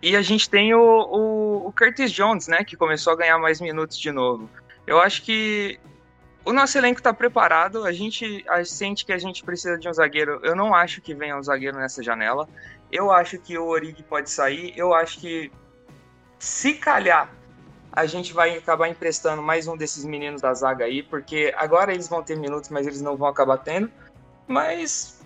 E 0.00 0.16
a 0.16 0.22
gente 0.22 0.48
tem 0.48 0.74
o, 0.74 0.80
o, 0.80 1.66
o, 1.68 1.72
Curtis 1.72 2.10
Jones, 2.10 2.48
né, 2.48 2.64
que 2.64 2.76
começou 2.76 3.12
a 3.12 3.16
ganhar 3.16 3.38
mais 3.38 3.60
minutos 3.60 3.98
de 3.98 4.10
novo. 4.10 4.48
Eu 4.84 4.98
acho 4.98 5.22
que 5.22 5.78
o 6.44 6.52
nosso 6.52 6.76
elenco 6.76 6.98
está 6.98 7.14
preparado, 7.14 7.84
a 7.84 7.92
gente 7.92 8.44
sente 8.64 9.04
que 9.04 9.12
a 9.12 9.18
gente 9.18 9.44
precisa 9.44 9.78
de 9.78 9.88
um 9.88 9.92
zagueiro. 9.92 10.40
Eu 10.42 10.56
não 10.56 10.74
acho 10.74 11.00
que 11.00 11.14
venha 11.14 11.36
um 11.36 11.42
zagueiro 11.42 11.78
nessa 11.78 12.02
janela. 12.02 12.48
Eu 12.92 13.10
acho 13.10 13.38
que 13.38 13.58
o 13.58 13.66
Origi 13.66 14.02
pode 14.02 14.30
sair. 14.30 14.72
Eu 14.76 14.94
acho 14.94 15.18
que, 15.18 15.50
se 16.38 16.74
calhar, 16.74 17.34
a 17.90 18.06
gente 18.06 18.32
vai 18.32 18.56
acabar 18.56 18.88
emprestando 18.88 19.42
mais 19.42 19.66
um 19.66 19.76
desses 19.76 20.04
meninos 20.04 20.42
da 20.42 20.54
zaga 20.54 20.84
aí, 20.84 21.02
porque 21.02 21.52
agora 21.56 21.92
eles 21.92 22.06
vão 22.06 22.22
ter 22.22 22.36
minutos, 22.36 22.70
mas 22.70 22.86
eles 22.86 23.00
não 23.00 23.16
vão 23.16 23.28
acabar 23.28 23.58
tendo. 23.58 23.90
Mas. 24.46 25.20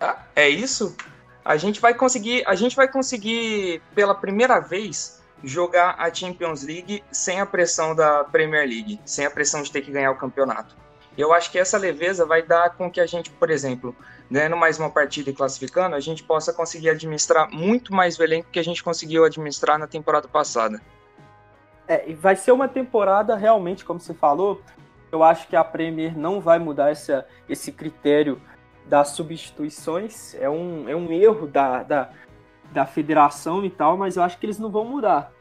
Ah, 0.00 0.22
é 0.34 0.48
isso? 0.48 0.96
a 1.44 1.56
gente 1.56 1.80
vai 1.80 1.92
conseguir, 1.92 2.42
a 2.46 2.54
gente 2.54 2.74
vai 2.74 2.88
conseguir 2.88 3.82
pela 3.94 4.14
primeira 4.14 4.60
vez 4.60 5.22
jogar 5.42 5.96
a 5.98 6.12
Champions 6.12 6.62
League 6.62 7.04
sem 7.12 7.38
a 7.38 7.44
pressão 7.44 7.94
da 7.94 8.24
Premier 8.24 8.66
League, 8.66 8.98
sem 9.04 9.26
a 9.26 9.30
pressão 9.30 9.62
de 9.62 9.70
ter 9.70 9.82
que 9.82 9.90
ganhar 9.90 10.10
o 10.10 10.16
campeonato. 10.16 10.74
Eu 11.16 11.32
acho 11.32 11.50
que 11.50 11.58
essa 11.58 11.78
leveza 11.78 12.26
vai 12.26 12.42
dar 12.42 12.70
com 12.70 12.90
que 12.90 13.00
a 13.00 13.06
gente, 13.06 13.30
por 13.30 13.50
exemplo, 13.50 13.94
ganhando 14.30 14.56
mais 14.56 14.78
uma 14.78 14.90
partida 14.90 15.30
e 15.30 15.34
classificando, 15.34 15.94
a 15.94 16.00
gente 16.00 16.24
possa 16.24 16.52
conseguir 16.52 16.90
administrar 16.90 17.48
muito 17.50 17.94
mais 17.94 18.18
o 18.18 18.22
elenco 18.22 18.50
que 18.50 18.58
a 18.58 18.64
gente 18.64 18.82
conseguiu 18.82 19.24
administrar 19.24 19.78
na 19.78 19.86
temporada 19.86 20.26
passada. 20.26 20.80
É, 21.86 22.08
e 22.10 22.14
vai 22.14 22.34
ser 22.34 22.52
uma 22.52 22.66
temporada 22.66 23.36
realmente, 23.36 23.84
como 23.84 24.00
você 24.00 24.14
falou, 24.14 24.60
eu 25.12 25.22
acho 25.22 25.46
que 25.46 25.54
a 25.54 25.62
Premier 25.62 26.16
não 26.18 26.40
vai 26.40 26.58
mudar 26.58 26.90
essa, 26.90 27.26
esse 27.48 27.70
critério 27.70 28.40
das 28.86 29.08
substituições. 29.08 30.34
É 30.34 30.50
um, 30.50 30.88
é 30.88 30.96
um 30.96 31.12
erro 31.12 31.46
da, 31.46 31.82
da, 31.82 32.10
da 32.72 32.86
federação 32.86 33.64
e 33.64 33.70
tal, 33.70 33.96
mas 33.96 34.16
eu 34.16 34.22
acho 34.22 34.38
que 34.38 34.46
eles 34.46 34.58
não 34.58 34.70
vão 34.70 34.84
mudar. 34.84 35.32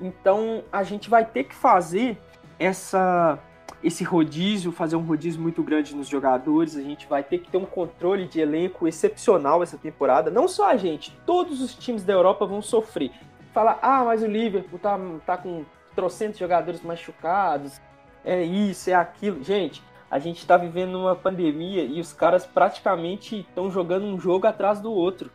Então 0.00 0.64
a 0.72 0.82
gente 0.82 1.10
vai 1.10 1.24
ter 1.24 1.44
que 1.44 1.54
fazer 1.54 2.18
essa 2.58 3.38
esse 3.82 4.04
rodízio, 4.04 4.72
fazer 4.72 4.96
um 4.96 5.02
rodízio 5.02 5.40
muito 5.40 5.62
grande 5.62 5.94
nos 5.94 6.08
jogadores. 6.08 6.76
A 6.76 6.82
gente 6.82 7.06
vai 7.08 7.22
ter 7.22 7.38
que 7.38 7.50
ter 7.50 7.56
um 7.56 7.64
controle 7.64 8.26
de 8.26 8.40
elenco 8.40 8.86
excepcional 8.86 9.62
essa 9.62 9.78
temporada. 9.78 10.30
Não 10.30 10.46
só 10.46 10.70
a 10.70 10.76
gente, 10.76 11.16
todos 11.24 11.60
os 11.60 11.74
times 11.74 12.04
da 12.04 12.12
Europa 12.12 12.46
vão 12.46 12.60
sofrer. 12.60 13.10
Falar, 13.52 13.78
ah, 13.82 14.04
mas 14.04 14.22
o 14.22 14.26
Liverpool 14.26 14.78
tá, 14.78 14.98
tá 15.26 15.36
com 15.36 15.64
trocentos 15.94 16.38
jogadores 16.38 16.82
machucados, 16.82 17.80
é 18.24 18.42
isso, 18.42 18.90
é 18.90 18.94
aquilo. 18.94 19.42
Gente, 19.42 19.82
a 20.10 20.18
gente 20.18 20.38
está 20.38 20.56
vivendo 20.56 20.98
uma 20.98 21.16
pandemia 21.16 21.84
e 21.84 22.00
os 22.00 22.12
caras 22.12 22.44
praticamente 22.44 23.40
estão 23.40 23.70
jogando 23.70 24.06
um 24.06 24.18
jogo 24.18 24.46
atrás 24.46 24.80
do 24.80 24.92
outro. 24.92 25.30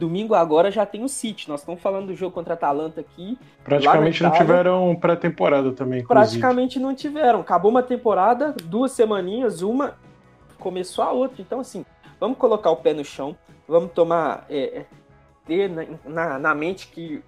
Domingo 0.00 0.34
agora 0.34 0.70
já 0.70 0.86
tem 0.86 1.04
o 1.04 1.08
City. 1.08 1.48
Nós 1.48 1.60
estamos 1.60 1.80
falando 1.80 2.06
do 2.06 2.14
jogo 2.16 2.34
contra 2.34 2.54
a 2.54 2.56
Atalanta 2.56 3.00
aqui. 3.00 3.38
Praticamente 3.62 4.22
não 4.22 4.32
tiveram 4.32 4.96
pré-temporada 4.96 5.72
também. 5.72 6.00
Inclusive. 6.00 6.40
Praticamente 6.40 6.78
não 6.78 6.94
tiveram. 6.94 7.40
Acabou 7.40 7.70
uma 7.70 7.82
temporada, 7.82 8.54
duas 8.64 8.92
semaninhas, 8.92 9.60
uma 9.60 9.98
começou 10.58 11.04
a 11.04 11.12
outra. 11.12 11.42
Então, 11.42 11.60
assim, 11.60 11.84
vamos 12.18 12.38
colocar 12.38 12.70
o 12.70 12.76
pé 12.76 12.94
no 12.94 13.04
chão, 13.04 13.36
vamos 13.68 13.92
tomar. 13.92 14.46
É, 14.48 14.78
é 14.78 14.86
ter 15.44 15.68
na, 15.68 15.84
na, 16.04 16.38
na 16.38 16.54
mente 16.54 16.88
que 16.88 17.22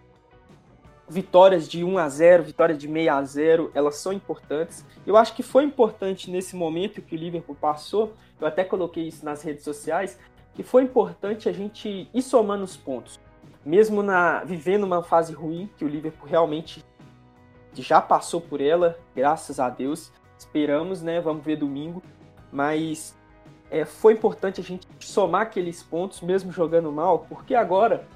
vitórias 1.08 1.68
de 1.68 1.84
1 1.84 1.98
a 1.98 2.08
0, 2.08 2.42
vitórias 2.42 2.78
de 2.78 2.86
6 2.88 3.08
a 3.08 3.22
0, 3.22 3.70
elas 3.74 3.96
são 3.96 4.12
importantes. 4.12 4.84
Eu 5.06 5.16
acho 5.16 5.34
que 5.34 5.42
foi 5.42 5.64
importante 5.64 6.30
nesse 6.30 6.56
momento 6.56 7.02
que 7.02 7.14
o 7.14 7.18
Liverpool 7.18 7.56
passou, 7.60 8.14
eu 8.40 8.46
até 8.46 8.64
coloquei 8.64 9.06
isso 9.06 9.24
nas 9.24 9.42
redes 9.42 9.62
sociais, 9.62 10.18
que 10.54 10.62
foi 10.62 10.82
importante 10.82 11.48
a 11.48 11.52
gente 11.52 12.08
ir 12.12 12.22
somando 12.22 12.64
os 12.64 12.76
pontos. 12.76 13.20
Mesmo 13.64 14.02
na 14.02 14.44
vivendo 14.44 14.84
uma 14.84 15.02
fase 15.02 15.32
ruim, 15.32 15.70
que 15.76 15.84
o 15.84 15.88
Liverpool 15.88 16.28
realmente 16.28 16.84
já 17.74 18.00
passou 18.00 18.40
por 18.40 18.60
ela, 18.60 18.98
graças 19.14 19.58
a 19.58 19.68
Deus. 19.68 20.12
Esperamos, 20.38 21.02
né? 21.02 21.20
Vamos 21.20 21.44
ver 21.44 21.56
domingo. 21.56 22.02
Mas 22.50 23.16
é, 23.70 23.86
foi 23.86 24.12
importante 24.12 24.60
a 24.60 24.64
gente 24.64 24.86
somar 25.00 25.42
aqueles 25.42 25.82
pontos, 25.82 26.20
mesmo 26.20 26.52
jogando 26.52 26.92
mal, 26.92 27.20
porque 27.20 27.54
agora, 27.54 28.06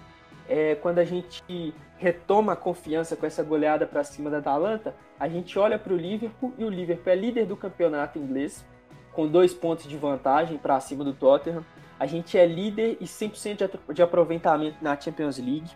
é, 0.46 0.75
quando 0.75 0.99
a 0.99 1.05
gente 1.05 1.75
retoma 1.96 2.53
a 2.53 2.57
confiança 2.57 3.16
com 3.16 3.25
essa 3.25 3.42
goleada 3.42 3.87
para 3.87 4.05
cima 4.05 4.29
da 4.29 4.38
Atalanta, 4.38 4.94
a 5.18 5.27
gente 5.27 5.59
olha 5.59 5.79
para 5.79 5.94
o 5.94 5.96
Liverpool 5.96 6.53
e 6.59 6.64
o 6.64 6.68
Liverpool 6.68 7.11
é 7.11 7.16
líder 7.16 7.46
do 7.46 7.57
campeonato 7.57 8.18
inglês, 8.18 8.66
com 9.12 9.27
dois 9.27 9.55
pontos 9.55 9.87
de 9.88 9.96
vantagem 9.96 10.59
para 10.59 10.79
cima 10.79 11.03
do 11.03 11.14
Tottenham. 11.14 11.64
A 11.99 12.07
gente 12.07 12.37
é 12.37 12.47
líder 12.47 12.99
e 13.01 13.05
100% 13.05 13.71
de 13.93 14.03
aproveitamento 14.03 14.77
na 14.83 14.99
Champions 14.99 15.39
League. 15.39 15.71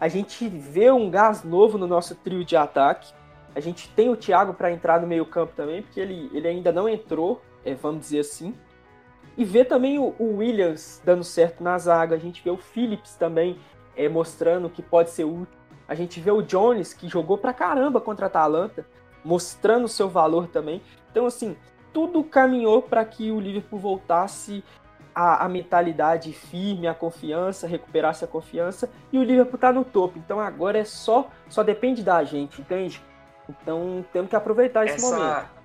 A 0.00 0.08
gente 0.08 0.48
vê 0.48 0.90
um 0.90 1.10
gás 1.10 1.42
novo 1.42 1.76
no 1.78 1.86
nosso 1.86 2.14
trio 2.14 2.44
de 2.44 2.56
ataque. 2.56 3.12
A 3.54 3.60
gente 3.60 3.88
tem 3.90 4.08
o 4.08 4.16
Thiago 4.16 4.54
para 4.54 4.70
entrar 4.70 5.00
no 5.00 5.06
meio-campo 5.06 5.54
também, 5.54 5.82
porque 5.82 6.00
ele, 6.00 6.30
ele 6.32 6.48
ainda 6.48 6.72
não 6.72 6.88
entrou, 6.88 7.42
é, 7.64 7.74
vamos 7.74 8.00
dizer 8.00 8.20
assim. 8.20 8.54
E 9.36 9.44
vê 9.44 9.64
também 9.64 9.98
o, 9.98 10.14
o, 10.18 10.36
Williams 10.38 11.00
dando 11.04 11.24
certo 11.24 11.62
na 11.62 11.76
zaga. 11.78 12.14
A 12.14 12.18
gente 12.18 12.42
vê 12.42 12.50
o 12.50 12.56
Phillips 12.56 13.14
também 13.14 13.58
é, 13.94 14.08
mostrando 14.08 14.70
que 14.70 14.82
pode 14.82 15.10
ser 15.10 15.24
útil 15.24 15.54
A 15.88 15.94
gente 15.94 16.20
vê 16.20 16.30
o 16.30 16.42
Jones, 16.42 16.94
que 16.94 17.08
jogou 17.08 17.36
pra 17.36 17.52
caramba 17.52 18.00
contra 18.00 18.26
a 18.26 18.28
Atalanta, 18.28 18.86
mostrando 19.24 19.88
seu 19.88 20.08
valor 20.08 20.48
também. 20.48 20.80
Então, 21.10 21.26
assim, 21.26 21.56
tudo 21.92 22.22
caminhou 22.24 22.82
para 22.82 23.04
que 23.04 23.30
o 23.30 23.40
Liverpool 23.40 23.78
voltasse 23.78 24.64
à, 25.16 25.46
à, 25.46 25.48
mentalidade 25.48 26.30
firme, 26.30 26.86
a 26.86 26.92
confiança, 26.92 27.66
recuperasse 27.66 28.22
a 28.22 28.28
confiança, 28.28 28.90
e 29.10 29.18
o 29.18 29.22
Liverpool 29.22 29.58
tá 29.58 29.72
no 29.72 29.82
topo. 29.82 30.18
Então 30.18 30.38
agora 30.38 30.78
é 30.78 30.84
só, 30.84 31.30
só 31.48 31.62
depende 31.62 32.02
da 32.02 32.22
gente, 32.22 32.60
entende? 32.60 33.02
Então 33.48 34.04
temos 34.12 34.28
que 34.28 34.36
aproveitar 34.36 34.84
esse 34.84 34.96
Essa... 34.96 35.16
momento 35.16 35.56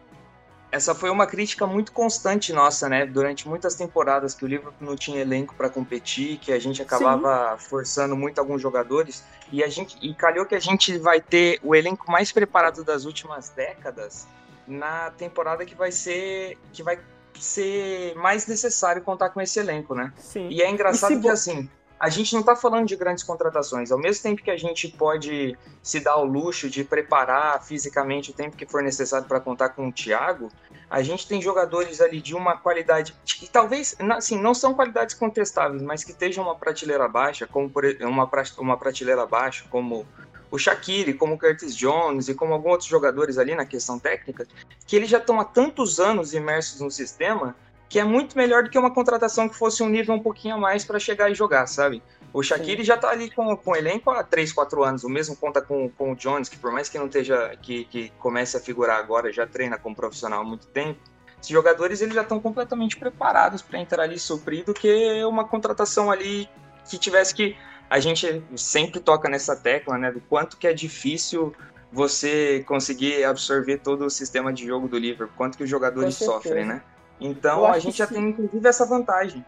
essa 0.71 0.95
foi 0.95 1.09
uma 1.09 1.27
crítica 1.27 1.67
muito 1.67 1.91
constante 1.91 2.53
nossa, 2.53 2.87
né? 2.87 3.05
Durante 3.05 3.45
muitas 3.45 3.75
temporadas 3.75 4.33
que 4.33 4.45
o 4.45 4.47
Liverpool 4.47 4.87
não 4.87 4.95
tinha 4.95 5.19
elenco 5.19 5.53
para 5.53 5.69
competir, 5.69 6.37
que 6.37 6.53
a 6.53 6.59
gente 6.59 6.81
acabava 6.81 7.57
Sim. 7.57 7.67
forçando 7.67 8.15
muito 8.15 8.39
alguns 8.39 8.61
jogadores 8.61 9.21
e 9.51 9.61
a 9.61 9.67
gente 9.67 9.97
e 10.01 10.13
calhou 10.13 10.45
que 10.45 10.55
a 10.55 10.59
gente 10.59 10.97
vai 10.97 11.19
ter 11.19 11.59
o 11.61 11.75
elenco 11.75 12.09
mais 12.09 12.31
preparado 12.31 12.85
das 12.85 13.03
últimas 13.03 13.49
décadas 13.49 14.25
na 14.65 15.11
temporada 15.11 15.65
que 15.65 15.75
vai 15.75 15.91
ser 15.91 16.57
que 16.71 16.81
vai 16.81 16.97
ser 17.39 18.15
mais 18.15 18.47
necessário 18.47 19.01
contar 19.01 19.29
com 19.29 19.41
esse 19.41 19.59
elenco, 19.59 19.95
né? 19.95 20.13
Sim. 20.17 20.47
E 20.49 20.61
é 20.61 20.69
engraçado 20.69 21.19
que 21.19 21.29
assim, 21.29 21.69
a 22.01 22.09
gente 22.09 22.33
não 22.33 22.39
está 22.39 22.55
falando 22.55 22.87
de 22.87 22.95
grandes 22.95 23.23
contratações. 23.23 23.91
Ao 23.91 23.97
mesmo 23.99 24.23
tempo 24.23 24.41
que 24.41 24.49
a 24.49 24.57
gente 24.57 24.87
pode 24.87 25.55
se 25.83 25.99
dar 25.99 26.17
o 26.17 26.25
luxo 26.25 26.67
de 26.67 26.83
preparar 26.83 27.63
fisicamente 27.63 28.31
o 28.31 28.33
tempo 28.33 28.57
que 28.57 28.65
for 28.65 28.81
necessário 28.81 29.27
para 29.27 29.39
contar 29.39 29.69
com 29.69 29.87
o 29.87 29.91
Thiago, 29.91 30.51
a 30.89 31.03
gente 31.03 31.27
tem 31.27 31.39
jogadores 31.39 32.01
ali 32.01 32.19
de 32.19 32.33
uma 32.33 32.57
qualidade 32.57 33.15
que 33.23 33.47
talvez, 33.47 33.95
assim, 34.17 34.41
não 34.41 34.55
são 34.55 34.73
qualidades 34.73 35.13
contestáveis, 35.13 35.83
mas 35.83 36.03
que 36.03 36.11
estejam 36.11 36.43
uma 36.43 36.55
prateleira 36.55 37.07
baixa, 37.07 37.45
como 37.45 37.69
por, 37.69 37.85
uma, 38.01 38.29
uma 38.57 38.77
prateleira 38.77 39.21
abaixo, 39.21 39.67
como 39.69 40.05
o 40.51 40.57
Shaqiri, 40.57 41.13
como 41.13 41.35
o 41.35 41.39
Curtis 41.39 41.75
Jones 41.75 42.27
e 42.27 42.35
como 42.35 42.53
alguns 42.53 42.71
outros 42.71 42.89
jogadores 42.89 43.37
ali 43.37 43.55
na 43.55 43.65
questão 43.65 43.97
técnica, 43.97 44.45
que 44.85 44.95
eles 44.95 45.09
já 45.09 45.17
estão 45.17 45.39
há 45.39 45.45
tantos 45.45 45.99
anos 45.99 46.33
imersos 46.33 46.81
no 46.81 46.91
sistema 46.91 47.55
que 47.87 47.99
é 47.99 48.03
muito 48.05 48.37
melhor 48.37 48.63
do 48.63 48.69
que 48.69 48.77
uma 48.77 48.89
contratação 48.93 49.49
que 49.49 49.55
fosse 49.55 49.83
um 49.83 49.89
nível 49.89 50.15
um 50.15 50.19
pouquinho 50.19 50.55
a 50.55 50.57
mais 50.57 50.85
para 50.85 50.97
chegar 50.97 51.29
e 51.29 51.35
jogar, 51.35 51.67
sabe? 51.67 52.01
O 52.33 52.41
Shaqiri 52.41 52.85
já 52.85 52.95
tá 52.95 53.09
ali 53.09 53.29
com, 53.29 53.55
com 53.57 53.71
o 53.71 53.75
elenco 53.75 54.09
há 54.09 54.23
3, 54.23 54.53
4 54.53 54.83
anos. 54.83 55.03
O 55.03 55.09
mesmo 55.09 55.35
conta 55.35 55.61
com, 55.61 55.89
com 55.89 56.13
o 56.13 56.15
Jones, 56.15 56.47
que 56.47 56.57
por 56.57 56.71
mais 56.71 56.87
que 56.87 56.97
não 56.97 57.07
esteja, 57.07 57.53
que, 57.61 57.83
que 57.83 58.09
comece 58.17 58.55
a 58.55 58.61
figurar 58.61 58.97
agora, 58.97 59.33
já 59.33 59.45
treina 59.45 59.77
como 59.77 59.93
profissional 59.93 60.39
há 60.39 60.43
muito 60.43 60.67
tempo. 60.67 61.01
Esses 61.41 61.51
jogadores 61.51 62.01
eles 62.01 62.15
já 62.15 62.21
estão 62.21 62.39
completamente 62.39 62.95
preparados 62.95 63.61
para 63.61 63.79
entrar 63.79 64.03
ali 64.03 64.17
suprido 64.17 64.73
que 64.73 65.21
uma 65.25 65.45
contratação 65.45 66.09
ali 66.09 66.47
que 66.89 66.97
tivesse 66.97 67.35
que. 67.35 67.57
A 67.91 67.99
gente 67.99 68.41
sempre 68.55 69.01
toca 69.01 69.27
nessa 69.27 69.53
tecla, 69.53 69.97
né? 69.97 70.13
Do 70.13 70.21
quanto 70.21 70.55
que 70.55 70.65
é 70.65 70.71
difícil 70.71 71.53
você 71.91 72.63
conseguir 72.65 73.25
absorver 73.25 73.79
todo 73.79 74.05
o 74.05 74.09
sistema 74.09 74.53
de 74.53 74.65
jogo 74.65 74.87
do 74.87 74.97
Liverpool, 74.97 75.35
quanto 75.35 75.57
que 75.57 75.65
os 75.65 75.69
jogadores 75.69 76.15
sofrem, 76.15 76.65
né? 76.65 76.81
Então 77.19 77.65
a 77.65 77.77
gente 77.79 77.97
já 77.97 78.07
sim. 78.07 78.13
tem 78.13 78.29
inclusive 78.29 78.65
essa 78.65 78.85
vantagem. 78.85 79.45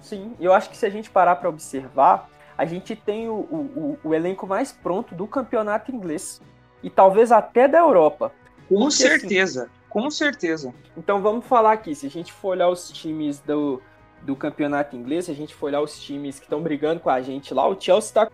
Sim, 0.00 0.34
eu 0.40 0.54
acho 0.54 0.70
que 0.70 0.78
se 0.78 0.86
a 0.86 0.88
gente 0.88 1.10
parar 1.10 1.36
para 1.36 1.50
observar, 1.50 2.30
a 2.56 2.64
gente 2.64 2.96
tem 2.96 3.28
o, 3.28 3.34
o, 3.34 3.98
o, 4.02 4.14
elenco 4.14 4.46
mais 4.46 4.72
pronto 4.72 5.14
do 5.14 5.26
campeonato 5.26 5.94
inglês 5.94 6.40
e 6.82 6.88
talvez 6.88 7.30
até 7.30 7.68
da 7.68 7.80
Europa. 7.80 8.32
Com 8.66 8.76
Porque, 8.76 8.86
assim, 8.86 9.02
certeza, 9.02 9.62
assim, 9.64 9.70
com 9.90 10.10
certeza. 10.10 10.74
Então 10.96 11.20
vamos 11.20 11.44
falar 11.44 11.72
aqui, 11.72 11.94
se 11.94 12.06
a 12.06 12.10
gente 12.10 12.32
for 12.32 12.48
olhar 12.48 12.70
os 12.70 12.90
times 12.90 13.40
do, 13.40 13.82
do 14.22 14.36
campeonato 14.36 14.96
inglês, 14.96 15.26
se 15.26 15.30
a 15.30 15.34
gente 15.34 15.54
for 15.54 15.66
olhar 15.66 15.80
os 15.80 16.00
times 16.00 16.38
que 16.38 16.44
estão 16.44 16.60
brigando 16.60 17.00
com 17.00 17.10
a 17.10 17.20
gente 17.20 17.54
lá, 17.54 17.66
o 17.66 17.80
Chelsea 17.80 18.08
está 18.08 18.30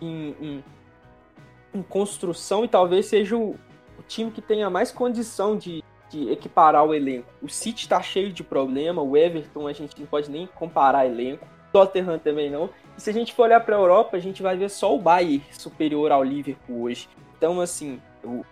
em, 0.00 0.34
em, 0.40 0.64
em, 1.74 1.82
construção 1.82 2.64
e 2.64 2.68
talvez 2.68 3.06
seja 3.06 3.36
o, 3.36 3.50
o 3.98 4.02
time 4.06 4.30
que 4.30 4.40
tenha 4.40 4.70
mais 4.70 4.90
condição 4.90 5.56
de, 5.56 5.82
de 6.08 6.30
equiparar 6.30 6.84
o 6.84 6.94
elenco. 6.94 7.28
O 7.42 7.48
City 7.48 7.82
está 7.82 8.00
cheio 8.00 8.32
de 8.32 8.42
problema, 8.42 9.02
o 9.02 9.16
Everton 9.16 9.66
a 9.66 9.72
gente 9.72 9.98
não 9.98 10.06
pode 10.06 10.30
nem 10.30 10.46
comparar 10.46 11.06
elenco, 11.06 11.46
Tottenham 11.72 12.18
também 12.18 12.50
não. 12.50 12.70
E 12.96 13.00
se 13.00 13.10
a 13.10 13.12
gente 13.12 13.34
for 13.34 13.44
olhar 13.44 13.60
para 13.60 13.76
a 13.76 13.78
Europa, 13.78 14.16
a 14.16 14.20
gente 14.20 14.42
vai 14.42 14.56
ver 14.56 14.70
só 14.70 14.94
o 14.94 14.98
Bayern 14.98 15.44
superior 15.52 16.10
ao 16.10 16.22
Liverpool 16.22 16.82
hoje. 16.82 17.08
Então, 17.36 17.60
assim, 17.60 18.00
o, 18.24 18.44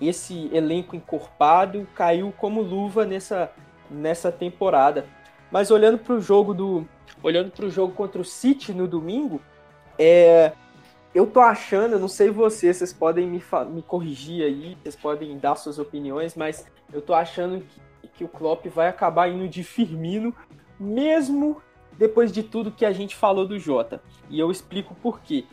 esse 0.00 0.50
elenco 0.52 0.96
encorpado 0.96 1.86
caiu 1.94 2.32
como 2.36 2.60
luva 2.60 3.04
nessa, 3.04 3.50
nessa 3.90 4.30
temporada. 4.32 5.06
Mas 5.54 5.70
olhando 5.70 5.98
para 5.98 6.14
o 6.16 6.20
jogo 6.20 6.52
do 6.52 6.84
olhando 7.22 7.52
para 7.52 7.66
o 7.66 7.70
jogo 7.70 7.94
contra 7.94 8.20
o 8.20 8.24
City 8.24 8.74
no 8.74 8.88
domingo, 8.88 9.40
é, 9.96 10.50
eu 11.14 11.28
tô 11.28 11.38
achando, 11.38 11.96
não 11.96 12.08
sei 12.08 12.28
vocês, 12.28 12.76
vocês 12.76 12.92
podem 12.92 13.28
me, 13.28 13.40
me 13.70 13.80
corrigir 13.80 14.44
aí, 14.44 14.76
vocês 14.82 14.96
podem 14.96 15.38
dar 15.38 15.54
suas 15.54 15.78
opiniões, 15.78 16.34
mas 16.34 16.66
eu 16.92 17.00
tô 17.00 17.14
achando 17.14 17.64
que, 18.02 18.08
que 18.08 18.24
o 18.24 18.28
Klopp 18.28 18.66
vai 18.66 18.88
acabar 18.88 19.28
indo 19.28 19.48
de 19.48 19.62
Firmino, 19.62 20.34
mesmo 20.78 21.62
depois 21.96 22.32
de 22.32 22.42
tudo 22.42 22.72
que 22.72 22.84
a 22.84 22.90
gente 22.90 23.14
falou 23.14 23.46
do 23.46 23.56
Jota. 23.56 24.02
E 24.28 24.40
eu 24.40 24.50
explico 24.50 24.92
por 24.96 25.20
quê. 25.20 25.44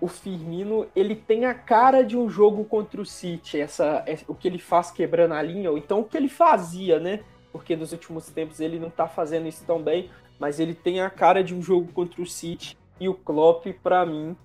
O 0.00 0.08
Firmino, 0.08 0.88
ele 0.96 1.14
tem 1.14 1.44
a 1.44 1.54
cara 1.54 2.02
de 2.02 2.16
um 2.16 2.28
jogo 2.28 2.64
contra 2.64 3.00
o 3.00 3.06
City, 3.06 3.60
essa, 3.60 4.04
o 4.26 4.34
que 4.34 4.48
ele 4.48 4.58
faz 4.58 4.90
quebrando 4.90 5.34
a 5.34 5.42
linha, 5.42 5.70
ou 5.70 5.78
então 5.78 6.00
o 6.00 6.04
que 6.04 6.16
ele 6.16 6.28
fazia, 6.28 6.98
né? 6.98 7.20
Porque 7.52 7.76
nos 7.76 7.92
últimos 7.92 8.26
tempos 8.26 8.60
ele 8.60 8.78
não 8.78 8.90
tá 8.90 9.06
fazendo 9.06 9.48
isso 9.48 9.64
tão 9.66 9.82
bem, 9.82 10.10
mas 10.38 10.60
ele 10.60 10.74
tem 10.74 11.00
a 11.00 11.10
cara 11.10 11.42
de 11.42 11.54
um 11.54 11.62
jogo 11.62 11.92
contra 11.92 12.20
o 12.20 12.26
City. 12.26 12.76
E 13.00 13.08
o 13.08 13.14
Klopp, 13.14 13.66
para 13.82 14.04
mim, 14.04 14.36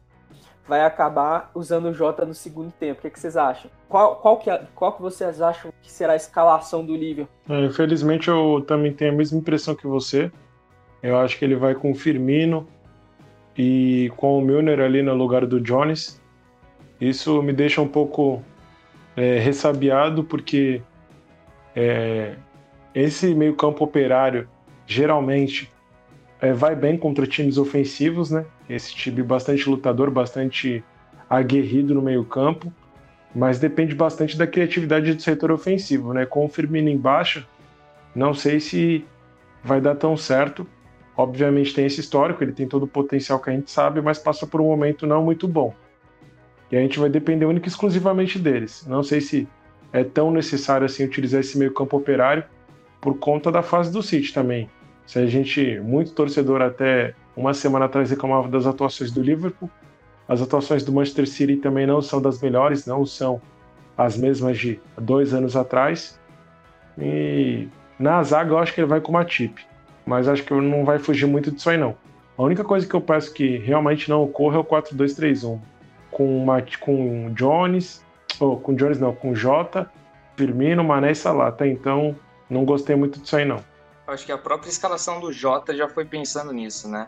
vai 0.67 0.81
acabar 0.81 1.51
usando 1.53 1.85
o 1.85 1.93
Jota 1.93 2.25
no 2.25 2.33
segundo 2.33 2.71
tempo. 2.71 2.99
O 2.99 3.01
que, 3.01 3.09
que 3.09 3.19
vocês 3.19 3.35
acham? 3.35 3.69
Qual, 3.89 4.15
qual, 4.17 4.37
que, 4.37 4.49
é, 4.49 4.63
qual 4.75 4.93
que 4.93 5.01
vocês 5.01 5.41
acham 5.41 5.71
que 5.81 5.91
será 5.91 6.13
a 6.13 6.15
escalação 6.15 6.85
do 6.85 6.95
Liverpool? 6.95 7.33
É, 7.49 7.65
infelizmente 7.65 8.29
eu 8.29 8.63
também 8.65 8.93
tenho 8.93 9.11
a 9.11 9.15
mesma 9.15 9.37
impressão 9.37 9.75
que 9.75 9.87
você. 9.87 10.31
Eu 11.01 11.17
acho 11.17 11.37
que 11.37 11.43
ele 11.43 11.55
vai 11.55 11.75
com 11.75 11.91
o 11.91 11.95
Firmino 11.95 12.67
e 13.57 14.11
com 14.15 14.37
o 14.37 14.41
Milner 14.41 14.79
ali 14.79 15.01
no 15.01 15.13
lugar 15.13 15.45
do 15.45 15.59
Jones. 15.59 16.21
Isso 16.99 17.41
me 17.43 17.51
deixa 17.51 17.81
um 17.81 17.87
pouco 17.87 18.41
é, 19.15 19.37
ressabiado 19.39 20.23
porque 20.23 20.81
é, 21.75 22.35
esse 22.93 23.33
meio 23.33 23.55
campo 23.55 23.83
operário 23.83 24.47
geralmente 24.85 25.71
é, 26.41 26.53
vai 26.53 26.75
bem 26.75 26.97
contra 26.97 27.25
times 27.25 27.57
ofensivos, 27.57 28.29
né? 28.29 28.45
esse 28.69 28.93
time 28.93 29.21
bastante 29.21 29.69
lutador, 29.69 30.09
bastante 30.09 30.83
aguerrido 31.29 31.93
no 31.93 32.01
meio-campo, 32.01 32.71
mas 33.35 33.59
depende 33.59 33.95
bastante 33.95 34.37
da 34.37 34.45
criatividade 34.45 35.13
do 35.13 35.21
setor 35.21 35.51
ofensivo, 35.51 36.13
né? 36.13 36.25
Com 36.25 36.45
o 36.45 36.49
Firmino 36.49 36.89
embaixo, 36.89 37.47
não 38.15 38.33
sei 38.33 38.59
se 38.59 39.05
vai 39.63 39.81
dar 39.81 39.95
tão 39.95 40.15
certo. 40.15 40.67
Obviamente 41.15 41.73
tem 41.73 41.85
esse 41.85 41.99
histórico, 41.99 42.43
ele 42.43 42.51
tem 42.51 42.67
todo 42.67 42.83
o 42.83 42.87
potencial 42.87 43.39
que 43.39 43.49
a 43.49 43.53
gente 43.53 43.69
sabe, 43.69 44.01
mas 44.01 44.19
passa 44.19 44.45
por 44.45 44.61
um 44.61 44.65
momento 44.65 45.07
não 45.07 45.23
muito 45.23 45.47
bom. 45.47 45.73
E 46.71 46.77
a 46.77 46.79
gente 46.79 46.99
vai 46.99 47.09
depender 47.09 47.45
única 47.45 47.67
e 47.67 47.69
exclusivamente 47.69 48.39
deles. 48.39 48.85
Não 48.87 49.03
sei 49.03 49.21
se 49.21 49.47
é 49.91 50.03
tão 50.03 50.31
necessário 50.31 50.85
assim 50.85 51.03
utilizar 51.03 51.39
esse 51.39 51.57
meio-campo 51.57 51.97
operário 51.97 52.43
por 53.03 53.19
conta 53.19 53.51
da 53.51 53.61
fase 53.61 53.91
do 53.91 54.01
City 54.01 54.33
também. 54.33 54.69
Se 55.05 55.19
a 55.19 55.25
gente, 55.25 55.77
muito 55.81 56.13
torcedor 56.13 56.61
até 56.61 57.13
uma 57.35 57.53
semana 57.53 57.85
atrás 57.85 58.09
reclamava 58.09 58.47
das 58.47 58.65
atuações 58.65 59.11
do 59.11 59.21
Liverpool. 59.21 59.69
As 60.25 60.41
atuações 60.41 60.85
do 60.85 60.93
Manchester 60.93 61.27
City 61.27 61.57
também 61.57 61.85
não 61.85 62.01
são 62.01 62.21
das 62.21 62.41
melhores, 62.41 62.85
não 62.85 63.05
são 63.05 63.41
as 63.97 64.17
mesmas 64.17 64.57
de 64.57 64.79
dois 64.97 65.33
anos 65.33 65.57
atrás. 65.57 66.17
E 66.97 67.67
na 67.99 68.23
zaga 68.23 68.51
eu 68.51 68.57
acho 68.57 68.73
que 68.73 68.79
ele 68.79 68.87
vai 68.87 69.01
com 69.01 69.11
uma 69.11 69.25
tip, 69.25 69.57
mas 70.05 70.29
acho 70.29 70.43
que 70.43 70.53
não 70.53 70.85
vai 70.85 70.97
fugir 70.97 71.25
muito 71.25 71.51
disso 71.51 71.69
aí 71.69 71.77
não. 71.77 71.97
A 72.37 72.43
única 72.43 72.63
coisa 72.63 72.87
que 72.87 72.93
eu 72.93 73.01
peço 73.01 73.33
que 73.33 73.57
realmente 73.57 74.09
não 74.09 74.23
ocorra 74.23 74.55
é 74.55 74.59
o 74.59 74.63
4-2-3-1, 74.63 75.59
com, 76.09 76.37
uma, 76.41 76.63
com 76.79 77.31
Jones, 77.33 78.01
ou 78.39 78.57
com 78.57 78.73
Jones 78.73 78.97
não, 78.97 79.13
com 79.13 79.35
Jota, 79.35 79.89
Firmino, 80.37 80.85
Mané 80.85 81.11
e 81.11 81.15
Salah. 81.15 81.49
Até 81.49 81.67
então 81.67 82.15
não 82.49 82.65
gostei 82.65 82.95
muito 82.95 83.19
disso 83.19 83.35
aí 83.35 83.45
não. 83.45 83.63
Acho 84.05 84.25
que 84.25 84.31
a 84.31 84.37
própria 84.37 84.69
escalação 84.69 85.19
do 85.19 85.31
Jota 85.31 85.75
já 85.75 85.87
foi 85.87 86.05
pensando 86.05 86.51
nisso, 86.51 86.87
né? 86.89 87.07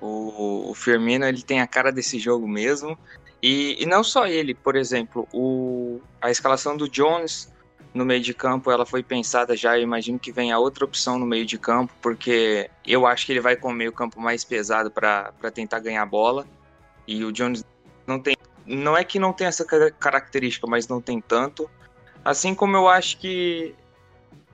O, 0.00 0.70
o 0.70 0.74
Firmino 0.74 1.24
ele 1.24 1.42
tem 1.42 1.60
a 1.60 1.66
cara 1.66 1.92
desse 1.92 2.18
jogo 2.18 2.48
mesmo. 2.48 2.98
E, 3.40 3.80
e 3.82 3.86
não 3.86 4.02
só 4.02 4.26
ele, 4.26 4.54
por 4.54 4.76
exemplo, 4.76 5.28
o, 5.32 6.00
a 6.20 6.30
escalação 6.30 6.76
do 6.76 6.88
Jones 6.88 7.52
no 7.94 8.04
meio 8.04 8.20
de 8.20 8.32
campo 8.32 8.70
ela 8.70 8.86
foi 8.86 9.02
pensada 9.02 9.56
já. 9.56 9.76
Eu 9.76 9.82
imagino 9.82 10.18
que 10.18 10.32
venha 10.32 10.58
outra 10.58 10.84
opção 10.84 11.18
no 11.18 11.26
meio 11.26 11.46
de 11.46 11.58
campo, 11.58 11.92
porque 12.00 12.70
eu 12.86 13.06
acho 13.06 13.26
que 13.26 13.32
ele 13.32 13.40
vai 13.40 13.56
com 13.56 13.68
o 13.68 13.72
meio 13.72 13.92
campo 13.92 14.20
mais 14.20 14.44
pesado 14.44 14.90
para 14.90 15.32
tentar 15.52 15.80
ganhar 15.80 16.04
bola. 16.06 16.46
E 17.06 17.24
o 17.24 17.32
Jones 17.32 17.64
não 18.06 18.18
tem. 18.18 18.36
Não 18.64 18.96
é 18.96 19.04
que 19.04 19.18
não 19.18 19.32
tem 19.32 19.46
essa 19.46 19.64
característica, 19.64 20.66
mas 20.68 20.86
não 20.86 21.00
tem 21.00 21.20
tanto. 21.20 21.68
Assim 22.24 22.54
como 22.54 22.76
eu 22.76 22.88
acho 22.88 23.18
que 23.18 23.74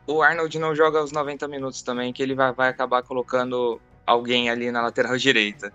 o 0.09 0.23
Arnold 0.23 0.59
não 0.59 0.75
joga 0.75 1.03
os 1.03 1.13
90 1.13 1.47
minutos 1.47 1.83
também, 1.83 2.13
que 2.13 2.23
ele 2.23 2.35
vai, 2.35 2.53
vai 2.53 2.71
acabar 2.71 3.03
colocando 3.03 3.81
alguém 4.07 4.49
ali 4.49 4.73
na 4.73 4.83
lateral 4.83 5.17
direita. 5.19 5.73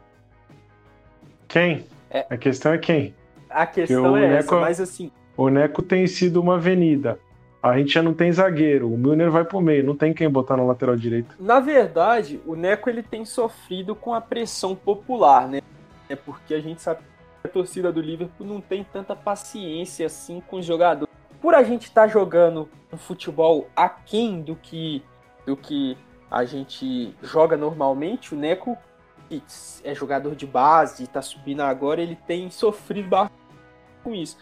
Quem? 1.48 1.86
É. 2.10 2.26
A 2.30 2.36
questão 2.36 2.74
é 2.74 2.78
quem? 2.78 3.15
A 3.50 3.65
questão 3.67 4.17
é 4.17 4.28
Neco, 4.28 4.56
essa, 4.56 4.60
mas 4.60 4.82
assim. 4.82 5.12
O 5.38 5.50
Neco 5.50 5.84
tem 5.84 6.08
sido 6.08 6.41
uma 6.41 6.56
avenida. 6.56 7.19
A 7.62 7.78
gente 7.78 7.93
já 7.93 8.02
não 8.02 8.13
tem 8.13 8.32
zagueiro. 8.32 8.91
O 8.91 8.98
Milner 8.98 9.32
vai 9.32 9.46
pro 9.46 9.62
meio, 9.62 9.86
não 9.86 9.96
tem 9.96 10.13
quem 10.13 10.30
botar 10.30 10.58
na 10.58 10.63
lateral 10.63 10.96
direita. 10.96 11.36
Na 11.39 11.60
verdade, 11.60 12.41
o 12.46 12.56
Neco 12.56 12.89
ele 12.89 13.02
tem 13.02 13.24
sofrido 13.24 13.96
com 13.96 14.13
a 14.13 14.19
pressão 14.19 14.76
popular, 14.76 15.48
né? 15.48 15.62
É 16.10 16.15
porque 16.15 16.56
a 16.56 16.60
gente 16.60 16.82
sabe 16.82 17.02
que 17.41 17.48
a 17.48 17.50
torcida 17.50 17.91
do 17.91 18.02
Liverpool 18.02 18.46
não 18.46 18.60
tem 18.60 18.84
tanta 18.84 19.15
paciência 19.15 20.08
assim 20.08 20.41
com 20.46 20.58
os 20.58 20.65
jogadores. 20.65 21.12
Por 21.43 21.53
a 21.53 21.62
gente 21.62 21.84
estar 21.84 22.03
tá 22.03 22.08
jogando 22.08 22.69
um 22.89 22.95
futebol 22.95 23.67
aquém 23.75 24.41
do 24.41 24.56
que 24.56 25.03
do 25.45 25.58
que 25.58 25.97
a 26.32 26.45
gente 26.45 27.13
joga 27.21 27.58
normalmente, 27.58 28.34
o 28.34 28.38
Neco 28.38 28.77
que 29.27 29.43
é 29.84 29.93
jogador 29.93 30.36
de 30.38 30.47
base, 30.47 31.03
está 31.03 31.21
subindo 31.21 31.60
agora, 31.60 32.01
ele 32.01 32.15
tem 32.15 32.49
sofrido 32.49 33.29
com 34.01 34.15
isso. 34.15 34.38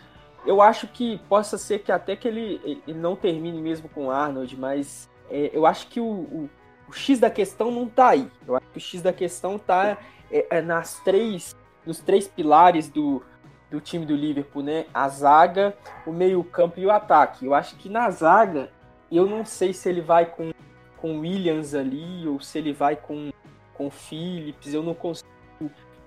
Eu 0.46 0.62
acho 0.62 0.88
que 0.88 1.18
possa 1.28 1.58
ser 1.58 1.80
que 1.80 1.92
até 1.92 2.16
que 2.16 2.28
ele, 2.28 2.62
ele 2.64 3.00
não 3.00 3.16
termine 3.16 3.60
mesmo 3.60 3.90
com 3.90 4.06
o 4.06 4.12
Arnold, 4.12 4.56
mas 4.56 5.10
é, 5.28 5.50
eu 5.54 5.66
acho 5.66 5.88
que 5.88 6.00
o, 6.00 6.06
o, 6.06 6.50
o, 6.88 6.94
X 6.94 7.20
da 7.20 7.32
questão 7.32 7.72
não 7.72 7.88
tá 7.88 8.10
aí. 8.10 8.30
Eu 8.48 8.56
acho 8.56 8.68
que 8.68 8.78
o 8.78 8.82
X 8.82 9.02
da 9.02 9.12
questão 9.12 9.58
tá 9.58 9.98
é, 10.32 10.58
é 10.58 10.62
nas 10.62 11.00
três, 11.00 11.56
nos 11.84 12.00
três 12.00 12.28
pilares 12.28 12.90
do, 12.90 13.24
do 13.72 13.80
time 13.80 14.06
do 14.06 14.16
Liverpool, 14.16 14.62
né? 14.62 14.86
A 14.94 15.08
zaga, 15.08 15.74
o 16.06 16.12
meio-campo 16.12 16.80
e 16.80 16.86
o 16.86 16.92
ataque. 16.92 17.46
Eu 17.46 17.54
acho 17.54 17.78
que 17.78 17.88
na 17.88 18.10
zaga, 18.12 18.70
eu 19.10 19.26
não 19.26 19.46
sei 19.46 19.74
se 19.74 19.90
ele 19.90 20.02
vai 20.02 20.26
com 20.26 20.52
com 20.98 21.20
Williams 21.20 21.74
ali 21.74 22.28
ou 22.28 22.40
se 22.40 22.60
ele 22.60 22.74
vai 22.74 22.96
com 22.96 23.32
com 23.74 23.90
Phillips. 23.90 24.74
Eu 24.74 24.84
não 24.84 24.94
consigo 24.94 25.26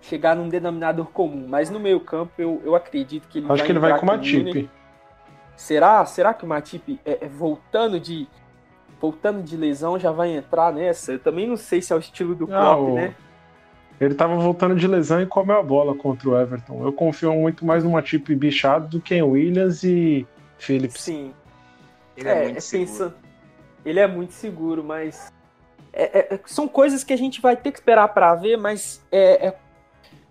chegar 0.02 0.36
num 0.36 0.48
denominador 0.48 1.06
comum. 1.06 1.46
Mas 1.48 1.70
no 1.70 1.80
meio 1.80 1.98
campo 1.98 2.34
eu, 2.38 2.60
eu 2.64 2.76
acredito 2.76 3.26
que 3.26 3.38
ele 3.38 3.46
Acho 3.46 3.56
vai 3.56 3.66
que 3.66 3.72
ele 3.72 3.78
vai 3.78 3.98
com 3.98 4.04
o 4.04 4.06
Matip. 4.06 4.70
Será? 5.56 6.04
Será 6.04 6.34
que 6.34 6.44
o 6.44 6.48
Matip 6.48 7.00
é, 7.04 7.24
é, 7.24 7.28
voltando 7.28 7.98
de 7.98 8.28
voltando 9.00 9.42
de 9.42 9.56
lesão 9.56 9.98
já 9.98 10.12
vai 10.12 10.30
entrar 10.30 10.72
nessa? 10.72 11.12
Eu 11.12 11.18
também 11.18 11.46
não 11.46 11.56
sei 11.56 11.80
se 11.80 11.92
é 11.92 11.96
o 11.96 11.98
estilo 11.98 12.34
do 12.34 12.46
Klopp, 12.46 12.80
o... 12.80 12.94
né? 12.94 13.14
Ele 14.00 14.14
tava 14.14 14.36
voltando 14.36 14.74
de 14.74 14.86
lesão 14.86 15.22
e 15.22 15.26
comeu 15.26 15.58
a 15.58 15.62
bola 15.62 15.94
contra 15.94 16.28
o 16.28 16.40
Everton. 16.40 16.84
Eu 16.84 16.92
confio 16.92 17.32
muito 17.34 17.64
mais 17.64 17.84
no 17.84 17.90
Matip 17.90 18.34
bichado 18.34 18.88
do 18.88 19.00
que 19.00 19.14
em 19.14 19.22
Williams 19.22 19.84
e 19.84 20.26
Phillips. 20.58 21.00
Sim. 21.00 21.32
Ele 22.16 22.28
é, 22.28 22.32
é 22.32 22.44
muito 22.44 22.60
seguro. 22.60 23.14
Ele 23.84 24.00
é 24.00 24.06
muito 24.06 24.32
seguro, 24.32 24.84
mas 24.84 25.32
é, 25.92 26.34
é, 26.34 26.40
são 26.46 26.66
coisas 26.66 27.04
que 27.04 27.12
a 27.12 27.16
gente 27.16 27.40
vai 27.40 27.56
ter 27.56 27.70
que 27.70 27.78
esperar 27.78 28.08
para 28.08 28.34
ver, 28.34 28.56
mas 28.56 29.02
é, 29.12 29.48
é 29.48 29.54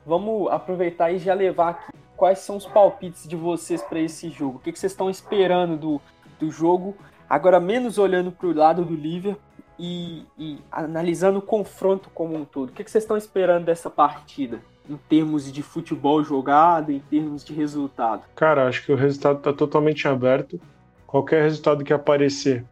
Vamos 0.05 0.51
aproveitar 0.51 1.11
e 1.11 1.17
já 1.17 1.33
levar 1.33 1.69
aqui 1.69 1.97
quais 2.17 2.39
são 2.39 2.57
os 2.57 2.65
palpites 2.65 3.27
de 3.27 3.35
vocês 3.35 3.81
para 3.81 3.99
esse 3.99 4.29
jogo. 4.29 4.57
O 4.57 4.59
que, 4.59 4.71
que 4.71 4.79
vocês 4.79 4.91
estão 4.91 5.09
esperando 5.09 5.77
do, 5.77 6.01
do 6.39 6.51
jogo? 6.51 6.95
Agora, 7.29 7.59
menos 7.59 7.97
olhando 7.97 8.31
para 8.31 8.47
o 8.47 8.53
lado 8.53 8.83
do 8.83 8.95
Liverpool 8.95 9.41
e, 9.77 10.25
e, 10.37 10.59
analisando 10.71 11.39
o 11.39 11.41
confronto 11.41 12.09
como 12.13 12.35
um 12.35 12.45
todo. 12.45 12.69
O 12.69 12.71
que, 12.71 12.83
vocês 12.83 13.03
estão 13.03 13.17
esperando 13.17 13.65
dessa 13.65 13.89
partida? 13.89 14.59
Em 14.89 14.97
termos 14.97 15.51
de 15.51 15.63
futebol 15.63 16.23
jogado, 16.23 16.91
em 16.91 16.99
termos 16.99 17.43
de 17.43 17.53
resultado? 17.53 18.23
Cara, 18.35 18.67
acho 18.67 18.85
que 18.85 18.91
o 18.91 18.95
resultado 18.95 19.37
está 19.37 19.53
totalmente 19.53 20.07
aberto. 20.07 20.59
Qualquer 21.07 21.43
resultado 21.43 21.83
que 21.83 21.93
aparecer 21.93 22.65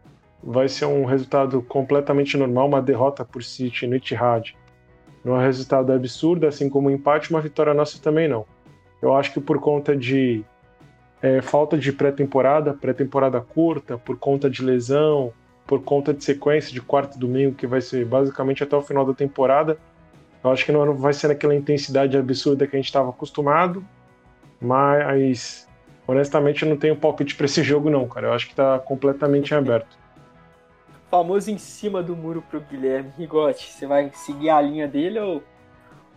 vai 0.43 0.67
ser 0.67 0.85
um 0.85 1.05
resultado 1.05 1.61
completamente 1.61 2.35
normal, 2.35 2.67
uma 2.67 2.81
derrota 2.81 3.23
por 3.23 3.43
City 3.43 3.87
no 3.87 3.95
Etihad 3.95 4.53
não 5.23 5.35
é 5.35 5.39
um 5.39 5.41
resultado 5.41 5.91
absurdo, 5.93 6.47
assim 6.47 6.69
como 6.69 6.89
um 6.89 6.91
empate, 6.91 7.29
uma 7.29 7.41
vitória 7.41 7.73
nossa 7.73 8.01
também 8.01 8.27
não. 8.27 8.45
Eu 9.01 9.15
acho 9.15 9.33
que 9.33 9.39
por 9.39 9.59
conta 9.59 9.95
de 9.95 10.43
é, 11.21 11.41
falta 11.41 11.77
de 11.77 11.91
pré-temporada, 11.91 12.73
pré-temporada 12.73 13.39
curta, 13.39 13.97
por 13.97 14.17
conta 14.17 14.49
de 14.49 14.63
lesão, 14.63 15.31
por 15.71 15.81
conta 15.83 16.13
de 16.13 16.21
sequência 16.21 16.73
de 16.73 16.81
quarto 16.81 17.15
e 17.15 17.17
domingo, 17.17 17.55
que 17.55 17.65
vai 17.65 17.79
ser 17.79 18.05
basicamente 18.05 18.61
até 18.61 18.75
o 18.75 18.81
final 18.81 19.05
da 19.05 19.13
temporada, 19.13 19.77
eu 20.43 20.51
acho 20.51 20.65
que 20.65 20.71
não 20.73 20.97
vai 20.97 21.13
ser 21.13 21.29
naquela 21.29 21.55
intensidade 21.55 22.17
absurda 22.17 22.67
que 22.67 22.75
a 22.75 22.79
gente 22.79 22.87
estava 22.87 23.09
acostumado, 23.09 23.81
mas 24.59 25.65
honestamente 26.05 26.63
eu 26.63 26.67
não 26.67 26.75
tenho 26.75 26.97
palpite 26.97 27.35
para 27.35 27.45
esse 27.45 27.63
jogo 27.63 27.89
não, 27.89 28.05
cara. 28.05 28.27
Eu 28.27 28.33
acho 28.33 28.47
que 28.47 28.51
está 28.51 28.79
completamente 28.79 29.55
aberto 29.55 29.97
famoso 31.09 31.51
em 31.51 31.57
cima 31.57 32.03
do 32.03 32.17
muro 32.17 32.41
pro 32.49 32.59
Guilherme. 32.59 33.13
Rigote, 33.17 33.71
você 33.71 33.85
vai 33.85 34.11
seguir 34.13 34.49
a 34.49 34.61
linha 34.61 34.89
dele 34.89 35.19
ou, 35.19 35.43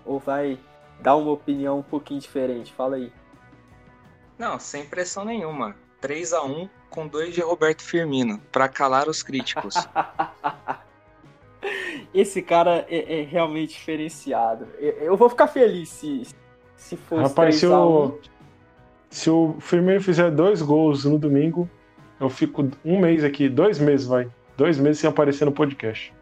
ou 0.04 0.18
vai 0.18 0.58
dar 1.00 1.14
uma 1.14 1.30
opinião 1.30 1.78
um 1.78 1.82
pouquinho 1.82 2.20
diferente? 2.20 2.72
Fala 2.72 2.96
aí. 2.96 3.12
Não, 4.36 4.58
sem 4.58 4.84
pressão 4.84 5.24
nenhuma. 5.24 5.76
3 6.04 6.34
a 6.34 6.44
1 6.44 6.68
com 6.90 7.06
dois 7.06 7.34
de 7.34 7.40
Roberto 7.40 7.82
Firmino, 7.82 8.38
para 8.52 8.68
calar 8.68 9.08
os 9.08 9.22
críticos. 9.22 9.74
Esse 12.12 12.42
cara 12.42 12.84
é, 12.90 13.20
é, 13.20 13.22
realmente 13.22 13.70
diferenciado. 13.70 14.68
Eu 14.78 15.16
vou 15.16 15.30
ficar 15.30 15.46
feliz 15.46 15.88
se, 15.88 16.24
se 16.76 16.94
for 16.94 17.22
Rapaz, 17.22 17.54
se 17.56 17.66
o, 17.66 18.18
se 19.08 19.30
o 19.30 19.56
Firmino 19.60 19.98
fizer 20.02 20.30
dois 20.30 20.60
gols 20.60 21.06
no 21.06 21.18
domingo, 21.18 21.66
eu 22.20 22.28
fico 22.28 22.68
um 22.84 23.00
mês 23.00 23.24
aqui, 23.24 23.48
dois 23.48 23.78
meses 23.78 24.06
vai, 24.06 24.30
dois 24.58 24.78
meses 24.78 25.00
sem 25.00 25.08
aparecer 25.08 25.46
no 25.46 25.52
podcast. 25.52 26.12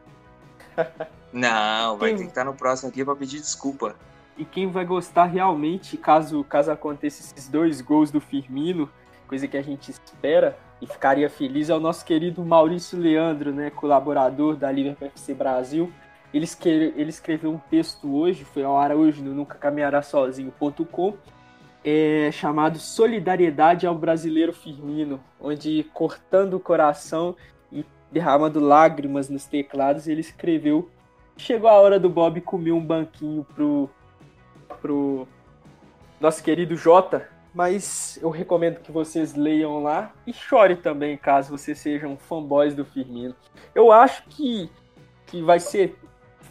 Não, 1.32 1.98
vai 1.98 2.10
quem... 2.10 2.18
ter 2.18 2.22
que 2.22 2.28
estar 2.28 2.44
no 2.44 2.54
próximo 2.54 2.88
aqui 2.88 3.04
para 3.04 3.16
pedir 3.16 3.40
desculpa. 3.40 3.96
E 4.38 4.44
quem 4.44 4.70
vai 4.70 4.84
gostar 4.84 5.24
realmente, 5.24 5.96
caso, 5.96 6.44
caso 6.44 6.70
aconteça 6.70 7.20
esses 7.20 7.48
dois 7.48 7.80
gols 7.80 8.12
do 8.12 8.20
Firmino, 8.20 8.88
coisa 9.32 9.48
que 9.48 9.56
a 9.56 9.62
gente 9.62 9.90
espera 9.90 10.58
e 10.78 10.86
ficaria 10.86 11.30
feliz, 11.30 11.70
é 11.70 11.74
o 11.74 11.80
nosso 11.80 12.04
querido 12.04 12.44
Maurício 12.44 12.98
Leandro, 12.98 13.50
né, 13.50 13.70
colaborador 13.70 14.56
da 14.56 14.70
Liverpool 14.70 15.08
FC 15.08 15.32
Brasil. 15.32 15.90
Ele, 16.34 16.44
escreve, 16.44 16.92
ele 17.00 17.08
escreveu 17.08 17.50
um 17.50 17.56
texto 17.56 18.14
hoje, 18.14 18.44
foi 18.44 18.62
ao 18.62 18.76
ar 18.76 18.94
hoje 18.94 19.22
no 19.22 19.32
nunca 19.32 19.56
caminhará 19.56 20.02
sozinho.com, 20.02 21.16
é, 21.82 22.28
chamado 22.30 22.78
Solidariedade 22.78 23.86
ao 23.86 23.94
Brasileiro 23.94 24.52
Firmino, 24.52 25.18
onde 25.40 25.84
cortando 25.94 26.54
o 26.54 26.60
coração 26.60 27.34
derramando 28.10 28.60
lágrimas 28.60 29.30
nos 29.30 29.46
teclados, 29.46 30.06
ele 30.06 30.20
escreveu: 30.20 30.90
Chegou 31.38 31.70
a 31.70 31.80
hora 31.80 31.98
do 31.98 32.10
Bob 32.10 32.38
comer 32.42 32.72
um 32.72 32.84
banquinho 32.84 33.46
pro, 33.54 33.88
pro 34.78 35.26
nosso 36.20 36.42
querido 36.42 36.76
Jota, 36.76 37.26
mas 37.54 38.18
eu 38.22 38.30
recomendo 38.30 38.80
que 38.80 38.90
vocês 38.90 39.34
leiam 39.34 39.82
lá 39.82 40.12
e 40.26 40.32
chore 40.32 40.76
também, 40.76 41.16
caso 41.18 41.56
vocês 41.56 41.78
sejam 41.78 42.16
fanboys 42.16 42.74
do 42.74 42.84
Firmino. 42.84 43.34
Eu 43.74 43.92
acho 43.92 44.24
que, 44.28 44.70
que 45.26 45.42
vai 45.42 45.60
ser. 45.60 45.98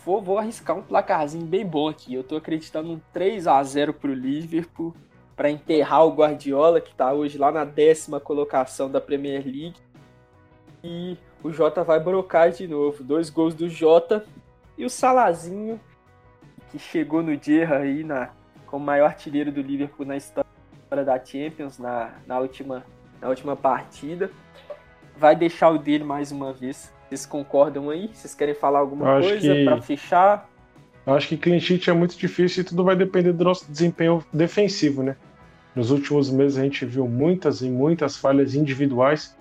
Vou, 0.06 0.22
vou 0.22 0.38
arriscar 0.38 0.78
um 0.78 0.82
placarzinho 0.84 1.46
bem 1.46 1.66
bom 1.66 1.88
aqui. 1.88 2.14
Eu 2.14 2.24
tô 2.24 2.36
acreditando 2.36 2.92
um 2.92 3.02
3 3.12 3.48
a 3.48 3.62
0 3.64 3.94
pro 3.94 4.14
Liverpool 4.14 4.96
para 5.36 5.50
enterrar 5.50 6.06
o 6.06 6.14
Guardiola, 6.14 6.80
que 6.80 6.94
tá 6.94 7.12
hoje 7.14 7.38
lá 7.38 7.52
na 7.52 7.66
décima 7.66 8.20
colocação 8.20 8.90
da 8.90 9.02
Premier 9.02 9.44
League. 9.44 9.76
E 10.84 11.18
o 11.44 11.52
Jota 11.52 11.84
vai 11.84 12.00
brocar 12.00 12.52
de 12.52 12.68
novo. 12.68 13.04
Dois 13.04 13.30
gols 13.30 13.56
do 13.56 13.68
Jota 13.68 14.26
e 14.78 14.86
o 14.86 14.90
Salazinho, 14.90 15.80
que 16.72 16.78
chegou 16.78 17.24
no 17.24 17.36
dia 17.36 17.76
aí 17.76 18.04
na, 18.04 18.32
como 18.68 18.86
maior 18.86 19.08
artilheiro 19.08 19.52
do 19.52 19.62
Liverpool 19.62 20.06
na 20.06 20.18
história 20.18 20.41
da 21.06 21.24
Champions, 21.24 21.80
na, 21.80 22.12
na, 22.28 22.40
última, 22.40 22.86
na 23.22 23.30
última 23.30 23.56
partida. 23.56 24.30
Vai 25.18 25.36
deixar 25.36 25.70
o 25.70 25.78
dele 25.78 26.04
mais 26.04 26.32
uma 26.32 26.52
vez. 26.52 26.92
Vocês 27.08 27.26
concordam 27.26 27.90
aí? 27.90 28.10
Vocês 28.14 28.36
querem 28.36 28.54
falar 28.54 28.80
alguma 28.80 29.22
coisa 29.22 29.54
que... 29.54 29.66
para 29.66 29.82
fechar? 29.82 30.50
Eu 31.06 31.14
acho 31.14 31.28
que 31.30 31.38
clean 31.38 31.60
sheet 31.60 31.90
é 31.90 31.94
muito 31.94 32.18
difícil 32.18 32.62
e 32.62 32.66
tudo 32.66 32.84
vai 32.84 32.96
depender 32.96 33.34
do 33.34 33.44
nosso 33.44 33.70
desempenho 33.72 34.24
defensivo, 34.32 35.02
né? 35.02 35.16
Nos 35.76 35.90
últimos 35.90 36.30
meses 36.30 36.58
a 36.58 36.64
gente 36.64 36.86
viu 36.86 37.08
muitas 37.08 37.62
e 37.62 37.70
muitas 37.70 38.18
falhas 38.18 38.54
individuais 38.54 39.36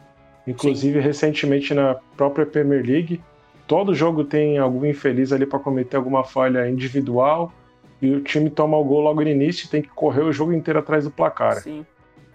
Inclusive, 0.46 1.00
Sim. 1.00 1.06
recentemente 1.06 1.74
na 1.74 1.96
própria 2.16 2.46
Premier 2.46 2.84
League, 2.84 3.20
todo 3.66 3.94
jogo 3.94 4.24
tem 4.24 4.58
algum 4.58 4.84
infeliz 4.84 5.32
ali 5.32 5.46
para 5.46 5.58
cometer 5.58 5.96
alguma 5.96 6.24
falha 6.24 6.68
individual 6.68 7.52
e 8.00 8.10
o 8.10 8.20
time 8.22 8.48
toma 8.48 8.76
o 8.76 8.84
gol 8.84 9.00
logo 9.00 9.20
no 9.20 9.28
início 9.28 9.66
e 9.66 9.68
tem 9.68 9.82
que 9.82 9.88
correr 9.88 10.22
o 10.22 10.32
jogo 10.32 10.52
inteiro 10.52 10.78
atrás 10.78 11.04
do 11.04 11.10
placar. 11.10 11.56
Sim. 11.56 11.84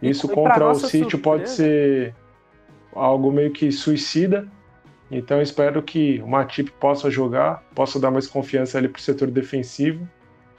Isso 0.01 0.27
contra 0.27 0.69
o 0.69 0.75
City 0.75 1.11
surpresa. 1.11 1.17
pode 1.23 1.49
ser 1.49 2.15
algo 2.93 3.31
meio 3.31 3.51
que 3.51 3.71
suicida. 3.71 4.47
Então 5.09 5.41
espero 5.41 5.81
que 5.81 6.21
o 6.21 6.27
Matip 6.27 6.71
possa 6.79 7.09
jogar, 7.09 7.63
possa 7.73 7.99
dar 7.99 8.11
mais 8.11 8.27
confiança 8.27 8.77
ali 8.77 8.87
para 8.87 8.99
o 8.99 9.01
setor 9.01 9.29
defensivo 9.29 10.07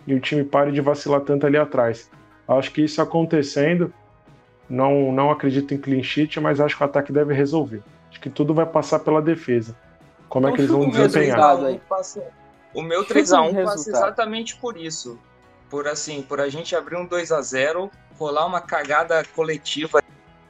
e 0.07 0.15
o 0.15 0.21
time 0.21 0.45
pare 0.45 0.71
de 0.73 0.81
vacilar 0.81 1.21
tanto 1.21 1.47
ali 1.47 1.57
atrás. 1.57 2.11
Acho 2.47 2.71
que 2.73 2.83
isso 2.83 3.03
acontecendo, 3.03 3.93
não, 4.69 5.11
não 5.13 5.31
acredito 5.31 5.75
em 5.75 5.79
clean 5.79 6.03
sheet, 6.03 6.41
mas 6.41 6.61
acho 6.61 6.77
que 6.77 6.83
o 6.83 6.87
ataque 6.87 7.13
deve 7.13 7.35
resolver. 7.35 7.83
Acho 8.09 8.21
que 8.21 8.31
tudo 8.31 8.55
vai 8.55 8.67
passar 8.67 9.01
pela 9.01 9.21
defesa. 9.21 9.77
Como 10.29 10.47
é 10.49 10.53
que 10.53 10.61
eles 10.61 10.71
vão 10.71 10.89
desempenhar? 10.89 11.39
O 12.77 12.83
meu 12.83 13.07
3x1 13.07 13.65
passa 13.65 13.89
exatamente 13.89 14.55
por 14.57 14.77
isso. 14.77 15.19
por 15.71 15.89
assim, 15.89 16.21
por 16.21 16.43
a 16.43 16.49
gente 16.51 16.77
abrir 16.77 16.97
um 16.97 17.07
2 17.07 17.33
a 17.33 17.41
0 17.41 17.91
rolar 18.19 18.45
uma 18.45 18.61
cagada 18.61 19.25
coletiva 19.35 20.03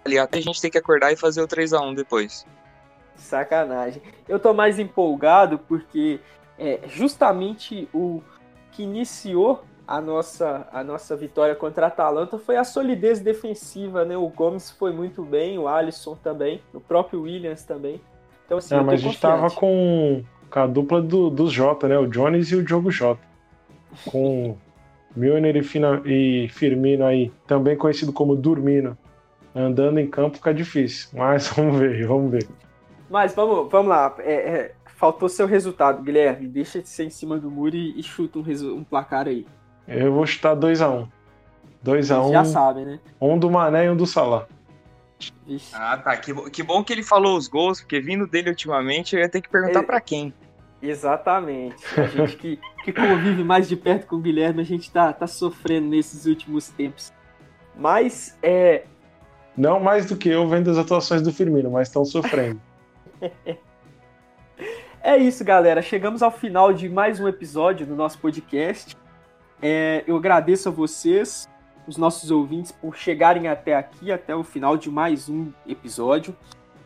ali, 0.04 0.18
até 0.18 0.38
a 0.38 0.42
gente 0.42 0.60
ter 0.60 0.70
que 0.70 0.76
acordar 0.76 1.12
e 1.12 1.16
fazer 1.16 1.40
o 1.40 1.46
3 1.46 1.72
a 1.72 1.80
1 1.80 1.94
depois. 1.94 2.44
Sacanagem. 3.14 4.02
Eu 4.28 4.40
tô 4.40 4.52
mais 4.52 4.80
empolgado 4.80 5.56
porque 5.56 6.20
é 6.58 6.80
justamente 6.88 7.88
o 7.94 8.20
que 8.72 8.82
iniciou 8.82 9.64
a 9.86 10.00
nossa, 10.00 10.66
a 10.72 10.82
nossa 10.82 11.14
vitória 11.14 11.54
contra 11.54 11.86
a 11.86 11.88
Atalanta 11.88 12.38
foi 12.38 12.56
a 12.56 12.64
solidez 12.64 13.20
defensiva, 13.20 14.04
né? 14.04 14.16
O 14.16 14.28
Gomes 14.28 14.70
foi 14.70 14.92
muito 14.92 15.22
bem, 15.22 15.58
o 15.58 15.68
Alisson 15.68 16.16
também, 16.16 16.60
o 16.74 16.80
próprio 16.80 17.22
Williams 17.22 17.62
também. 17.62 18.00
Então, 18.44 18.58
assim, 18.58 18.74
é, 18.74 18.80
mas 18.80 18.94
a 18.94 18.96
gente 18.96 19.14
confiante. 19.14 19.20
tava 19.20 19.54
com, 19.54 20.24
com 20.50 20.58
a 20.58 20.66
dupla 20.66 21.02
do, 21.02 21.30
dos 21.30 21.52
Jota, 21.52 21.88
né? 21.88 21.98
O 21.98 22.06
Jones 22.06 22.50
e 22.50 22.56
o 22.56 22.64
Diogo 22.64 22.90
Jota. 22.90 23.20
Com 24.06 24.56
Milner 25.16 25.56
e, 25.56 26.44
e 26.44 26.48
Firmino 26.48 27.04
aí, 27.04 27.32
também 27.46 27.76
conhecido 27.76 28.12
como 28.12 28.36
Dormino, 28.36 28.96
andando 29.54 29.98
em 29.98 30.06
campo 30.06 30.36
fica 30.36 30.52
difícil. 30.52 31.08
Mas 31.14 31.48
vamos 31.56 31.78
ver, 31.78 32.06
vamos 32.06 32.30
ver. 32.30 32.46
Mas 33.08 33.34
vamos, 33.34 33.70
vamos 33.70 33.88
lá. 33.88 34.14
É, 34.18 34.34
é, 34.34 34.74
faltou 34.96 35.28
seu 35.28 35.46
resultado, 35.46 36.02
Guilherme. 36.02 36.46
Deixa 36.48 36.82
de 36.82 36.88
ser 36.88 37.04
em 37.04 37.10
cima 37.10 37.38
do 37.38 37.50
muro 37.50 37.74
e, 37.74 37.98
e 37.98 38.02
chuta 38.02 38.38
um, 38.38 38.42
um, 38.74 38.84
placar 38.84 39.26
aí. 39.26 39.46
Eu 39.88 40.12
vou 40.12 40.26
chutar 40.26 40.56
2x1. 40.56 41.08
2x1. 41.84 42.26
Um, 42.26 42.32
já 42.32 42.44
sabe, 42.44 42.84
né? 42.84 42.98
Um 43.20 43.38
do 43.38 43.50
Mané 43.50 43.86
e 43.86 43.90
um 43.90 43.96
do 43.96 44.06
Salah. 44.06 44.46
Ah, 45.72 45.96
tá. 45.96 46.16
Que, 46.16 46.34
que 46.50 46.62
bom 46.62 46.82
que 46.84 46.92
ele 46.92 47.02
falou 47.02 47.36
os 47.36 47.48
gols, 47.48 47.80
porque 47.80 48.00
vindo 48.00 48.26
dele 48.26 48.50
ultimamente 48.50 49.14
eu 49.14 49.20
ia 49.20 49.28
ter 49.28 49.40
que 49.40 49.48
perguntar 49.48 49.82
para 49.82 50.00
quem. 50.00 50.32
Exatamente. 50.80 51.76
A 51.98 52.06
gente 52.06 52.36
que, 52.36 52.60
que 52.84 52.92
convive 52.92 53.42
mais 53.42 53.68
de 53.68 53.76
perto 53.76 54.06
com 54.06 54.16
o 54.16 54.20
Guilherme, 54.20 54.60
a 54.60 54.64
gente 54.64 54.90
tá, 54.90 55.12
tá 55.12 55.26
sofrendo 55.26 55.88
nesses 55.88 56.26
últimos 56.26 56.68
tempos. 56.68 57.12
Mas 57.74 58.36
é. 58.42 58.84
Não 59.56 59.80
mais 59.80 60.06
do 60.06 60.16
que 60.16 60.28
eu 60.28 60.46
vendo 60.48 60.70
as 60.70 60.76
atuações 60.76 61.22
do 61.22 61.32
Firmino, 61.32 61.70
mas 61.70 61.88
estão 61.88 62.04
sofrendo. 62.04 62.60
é 65.02 65.16
isso, 65.16 65.42
galera. 65.44 65.80
Chegamos 65.80 66.22
ao 66.22 66.30
final 66.30 66.72
de 66.72 66.88
mais 66.88 67.18
um 67.20 67.26
episódio 67.26 67.86
do 67.86 67.96
nosso 67.96 68.18
podcast. 68.18 68.96
É, 69.62 70.04
eu 70.06 70.16
agradeço 70.16 70.68
a 70.68 70.72
vocês, 70.72 71.48
os 71.86 71.96
nossos 71.96 72.30
ouvintes, 72.30 72.72
por 72.72 72.96
chegarem 72.96 73.48
até 73.48 73.74
aqui, 73.74 74.10
até 74.10 74.34
o 74.34 74.42
final 74.42 74.76
de 74.76 74.90
mais 74.90 75.28
um 75.28 75.52
episódio. 75.66 76.36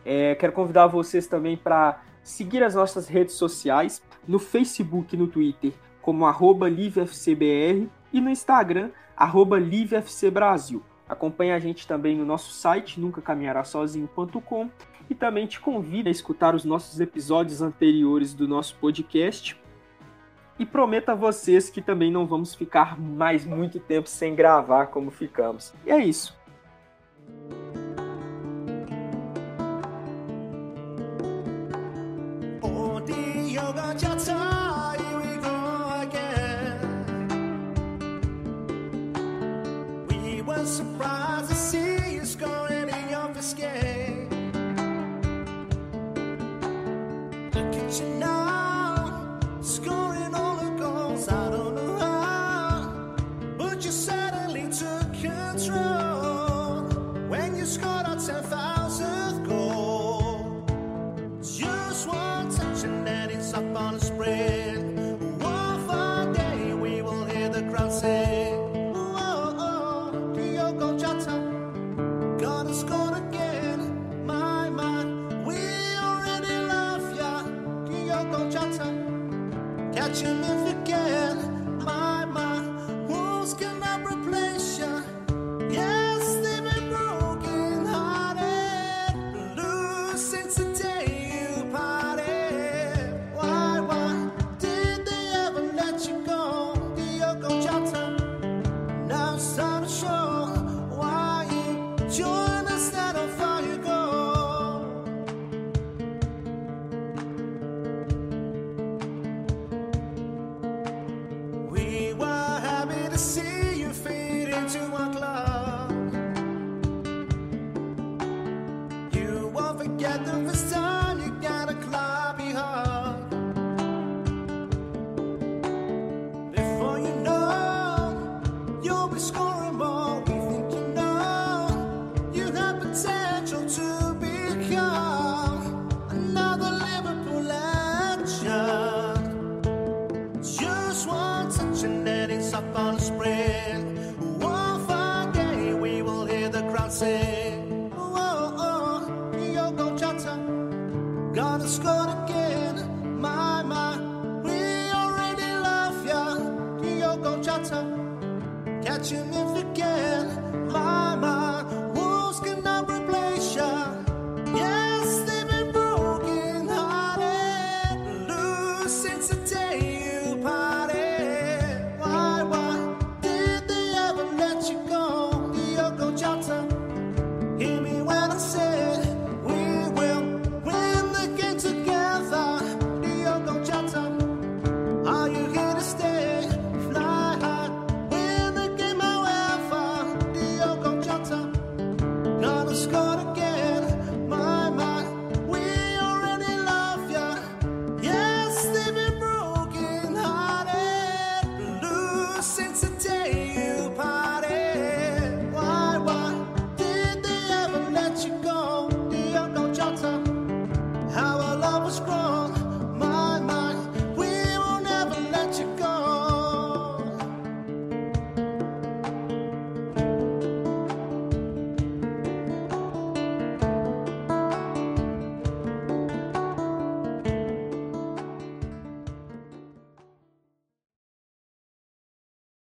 É, 0.05 0.35
quero 0.35 0.53
convidar 0.53 0.87
vocês 0.87 1.27
também 1.27 1.57
para 1.57 2.01
seguir 2.23 2.63
as 2.63 2.75
nossas 2.75 3.07
redes 3.07 3.35
sociais, 3.35 4.01
no 4.27 4.39
Facebook 4.39 5.15
e 5.15 5.17
no 5.17 5.27
Twitter, 5.27 5.73
como 6.01 6.25
arroba 6.25 6.69
LiveFCBR 6.69 7.89
e 8.13 8.21
no 8.21 8.29
Instagram, 8.29 8.91
arroba 9.15 9.59
LiveFCBrasil. 9.59 10.83
Acompanhe 11.07 11.51
a 11.51 11.59
gente 11.59 11.85
também 11.87 12.15
no 12.15 12.25
nosso 12.25 12.53
site, 12.53 12.99
nuncacaminharasozinho.com 12.99 14.69
e 15.09 15.15
também 15.15 15.45
te 15.45 15.59
convido 15.59 16.07
a 16.07 16.11
escutar 16.11 16.55
os 16.55 16.63
nossos 16.63 16.99
episódios 17.01 17.61
anteriores 17.61 18.33
do 18.33 18.47
nosso 18.47 18.75
podcast. 18.77 19.60
E 20.61 20.65
prometo 20.65 21.09
a 21.09 21.15
vocês 21.15 21.71
que 21.71 21.81
também 21.81 22.11
não 22.11 22.27
vamos 22.27 22.53
ficar 22.53 22.95
mais 22.95 23.43
muito 23.43 23.79
tempo 23.79 24.07
sem 24.07 24.35
gravar 24.35 24.85
como 24.85 25.09
ficamos. 25.09 25.73
E 25.83 25.89
é 25.89 25.97
isso. 25.97 26.39
Him 34.23 34.50